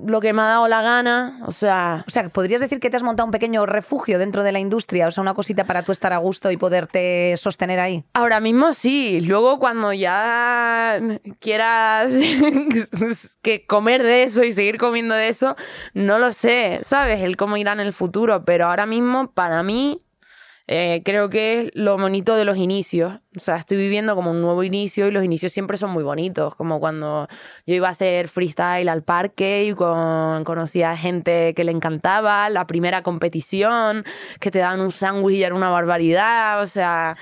[0.07, 2.97] lo que me ha dado la gana, o sea, O sea, ¿podrías decir que te
[2.97, 5.07] has montado un pequeño refugio dentro de la industria?
[5.09, 8.05] O sea, una cosita para tú estar a gusto y poderte sostener ahí.
[8.15, 11.01] ahora mismo sí, luego cuando ya
[11.41, 12.13] quieras
[13.43, 15.57] que comer de eso y seguir comiendo de eso,
[15.95, 17.21] no lo sé, ¿sabes?
[17.23, 20.03] El cómo irá en el futuro, pero ahora mismo para mí
[20.71, 23.21] eh, creo que es lo bonito de los inicios.
[23.35, 26.55] O sea, estoy viviendo como un nuevo inicio y los inicios siempre son muy bonitos.
[26.57, 27.27] Como cuando
[27.67, 32.67] yo iba a hacer freestyle al parque y con, conocía gente que le encantaba, la
[32.67, 34.05] primera competición,
[34.41, 36.63] que te daban un sándwich y era una barbaridad.
[36.63, 37.17] O sea,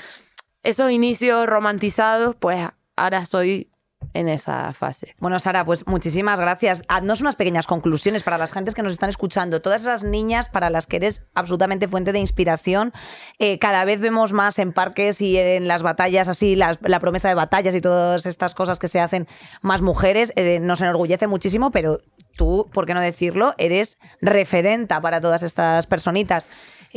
[0.64, 3.70] esos inicios romantizados, pues ahora estoy
[4.18, 5.14] en esa fase.
[5.18, 6.82] Bueno, Sara, pues muchísimas gracias.
[6.88, 9.60] Haznos unas pequeñas conclusiones para las gentes que nos están escuchando.
[9.60, 12.92] Todas esas niñas para las que eres absolutamente fuente de inspiración.
[13.38, 17.34] Eh, cada vez vemos más en parques y en las batallas, así, la promesa de
[17.34, 19.28] batallas y todas estas cosas que se hacen
[19.62, 20.32] más mujeres.
[20.36, 22.00] Eh, nos enorgullece muchísimo, pero
[22.36, 23.54] tú, ¿por qué no decirlo?
[23.58, 26.48] Eres referenta para todas estas personitas.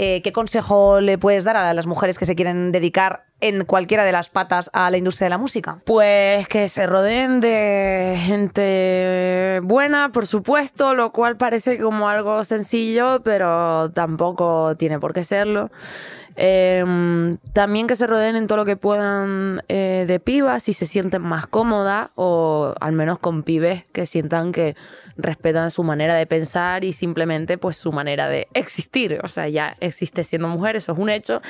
[0.02, 4.06] Eh, ¿Qué consejo le puedes dar a las mujeres que se quieren dedicar en cualquiera
[4.06, 5.80] de las patas a la industria de la música?
[5.84, 13.22] Pues que se rodeen de gente buena, por supuesto, lo cual parece como algo sencillo,
[13.26, 15.70] pero tampoco tiene por qué serlo.
[16.38, 20.86] Eh, también que se rodeen en todo lo que puedan eh, de pibas si se
[20.86, 24.78] sienten más cómodas o al menos con pibes que sientan que
[25.20, 29.20] respetan su manera de pensar y simplemente pues su manera de existir.
[29.24, 31.41] O sea, ya existe siendo mujer, eso es un hecho.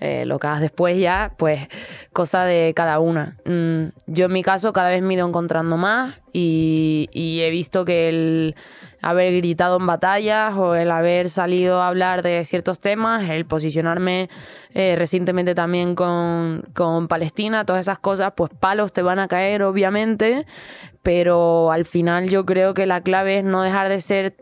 [0.00, 1.68] Eh, lo que hagas después ya, pues
[2.12, 3.36] cosa de cada una.
[3.44, 8.08] Mm, yo en mi caso cada vez me ido encontrando más y, he visto que
[8.08, 8.54] el
[9.00, 14.28] haber gritado en batallas o el haber salido a hablar de ciertos temas, el posicionarme
[14.74, 19.62] eh, recientemente también con, con Palestina, todas esas cosas, pues palos te van a caer
[19.62, 20.46] obviamente,
[21.02, 24.36] pero al final yo creo que la clave es no dejar de ser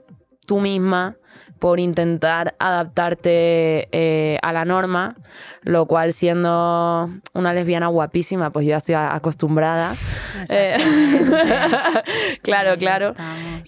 [0.46, 1.16] tú misma
[1.58, 5.16] por intentar adaptarte eh, a la norma,
[5.62, 9.94] lo cual siendo una lesbiana guapísima, pues yo ya estoy acostumbrada.
[10.50, 10.76] Eh,
[12.42, 13.14] claro, claro.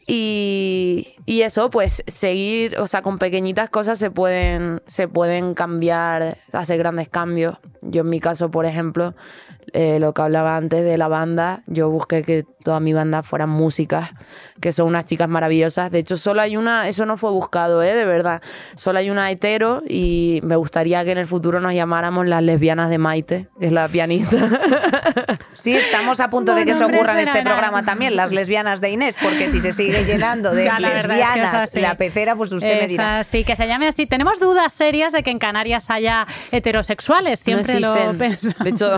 [0.07, 6.37] Y, y eso, pues seguir, o sea, con pequeñitas cosas se pueden, se pueden cambiar,
[6.53, 7.57] hacer grandes cambios.
[7.83, 9.15] Yo en mi caso, por ejemplo,
[9.73, 13.49] eh, lo que hablaba antes de la banda, yo busqué que toda mi banda fueran
[13.49, 14.11] músicas,
[14.61, 15.91] que son unas chicas maravillosas.
[15.91, 17.95] De hecho, solo hay una, eso no fue buscado, ¿eh?
[17.95, 18.43] de verdad.
[18.75, 22.91] Solo hay una hetero y me gustaría que en el futuro nos llamáramos las lesbianas
[22.91, 24.37] de Maite, que es la pianista.
[25.57, 28.81] Sí, estamos a punto de que Bueno, se ocurra en este programa también, las lesbianas
[28.81, 31.81] de Inés, porque si se sigue llenando de Ya, la verdad es que lesbianas así.
[31.81, 33.21] la pecera, pues usted me dirá.
[33.21, 34.07] así, que se llame así.
[34.07, 37.41] Tenemos dudas serias de que en Canarias haya heterosexuales.
[37.41, 38.19] Siempre lo existen.
[38.19, 38.63] pensamos.
[38.63, 38.97] De hecho,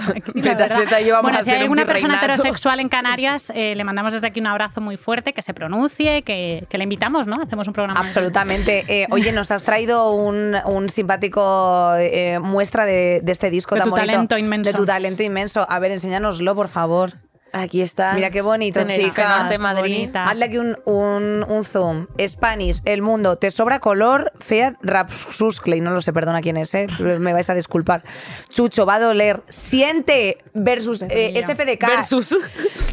[1.22, 4.40] bueno, a si hay un alguna persona heterosexual en Canarias, eh, le mandamos desde aquí
[4.40, 7.36] un abrazo muy fuerte, que se pronuncie, que, que le invitamos, ¿no?
[7.42, 8.00] Hacemos un programa.
[8.00, 8.84] Absolutamente.
[8.88, 13.80] Eh, oye, nos has traído un, un simpático eh, muestra de, de este disco De
[13.80, 14.06] tan tu bonito.
[14.12, 14.70] talento inmenso.
[14.72, 15.66] De tu talento inmenso.
[15.68, 17.14] A ver, enséñanoslo, por favor.
[17.52, 18.12] Aquí está.
[18.14, 18.80] Mira qué bonito.
[18.80, 19.94] Norte, Madrid.
[19.96, 20.28] Bonita.
[20.28, 22.06] Hazle aquí un, un, un zoom.
[22.26, 23.36] Spanish, el mundo.
[23.36, 24.32] Te sobra color.
[24.40, 25.80] Fiat Rapsuskley.
[25.80, 26.86] No lo sé, perdona quién es, ¿eh?
[26.98, 28.02] me vais a disculpar.
[28.50, 29.42] Chucho, va a doler.
[29.48, 31.86] Siente versus eh, SFDK.
[31.86, 32.36] Versus.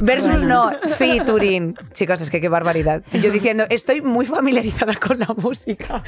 [0.01, 1.75] Versus no, featuring.
[1.93, 3.01] Chicos, es que qué barbaridad.
[3.13, 6.03] Yo diciendo, estoy muy familiarizada con la música.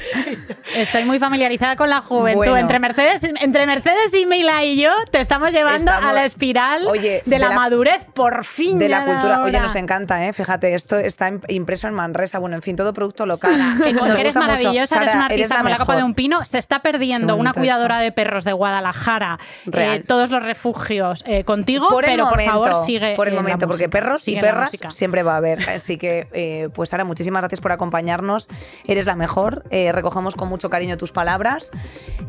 [0.74, 2.38] Estoy muy familiarizada con la juventud.
[2.38, 2.56] Bueno.
[2.58, 6.86] Entre Mercedes, entre Mercedes y Mila y yo te estamos llevando Estamos- a la espiral
[6.86, 8.78] Oye, de, de la, la- madurez, por fin.
[8.78, 9.42] De la cultura.
[9.42, 10.32] Oye, nos encanta, ¿eh?
[10.32, 12.38] Fíjate, esto está im- impreso en Manresa.
[12.38, 13.52] Bueno, en fin, todo producto local.
[13.82, 16.44] Que, Nos que eres maravillosa, eres una artista la como la copa de un pino.
[16.44, 18.04] Se está perdiendo una cuidadora esto.
[18.04, 19.38] de perros de Guadalajara,
[19.72, 23.14] eh, todos los refugios eh, contigo, por pero momento, por favor sigue.
[23.14, 25.68] por el la momento, porque perros y perras siempre va a haber.
[25.70, 28.48] Así que, eh, pues Sara, muchísimas gracias por acompañarnos.
[28.86, 29.64] Eres la mejor.
[29.70, 31.70] Eh, recogemos con mucho cariño tus palabras.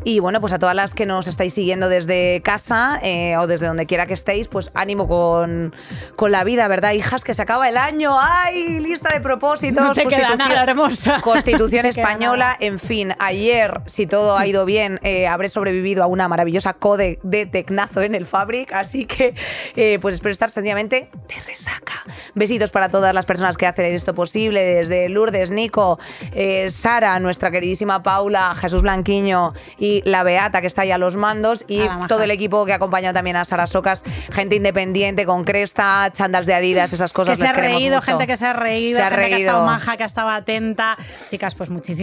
[0.04, 3.68] Y bueno, pues a todas las que nos estáis siguiendo desde casa eh, o desde
[3.68, 5.76] donde quiera que estéis, pues ánimo con,
[6.16, 7.24] con la vida, ¿verdad, hijas?
[7.24, 8.16] Que se acaba el año.
[8.20, 8.80] ¡Ay!
[8.80, 9.84] Lista de propósitos.
[9.84, 11.22] No te queda Constitución- nada, hermosa.
[11.24, 12.56] Constitución No española.
[12.60, 17.20] En fin, ayer, si todo ha ido bien, eh, habré sobrevivido a una maravillosa code
[17.24, 18.72] de tecnazo en el Fabric.
[18.74, 19.36] Así que,
[19.76, 22.04] eh, pues espero estar sencillamente de resaca.
[22.36, 26.00] Besitos para todas las personas que hacen esto posible, desde Lourdes, Nico,
[26.34, 31.16] eh, Sara, nuestra queridísima Paula, Jesús Blanquiño y la Beata, que está ahí a los
[31.16, 35.44] mandos, y todo el equipo que ha acompañado también a Sara Socas, gente independiente, con
[35.44, 37.38] cresta, chandas de Adidas, esas cosas.
[37.38, 38.06] Que se ha reído, mucho.
[38.12, 39.72] gente que se ha reído, Se ha gente que ha estado reído.
[39.72, 40.98] maja, que ha estado atenta.
[41.30, 42.00] Chicas, pues muchísimas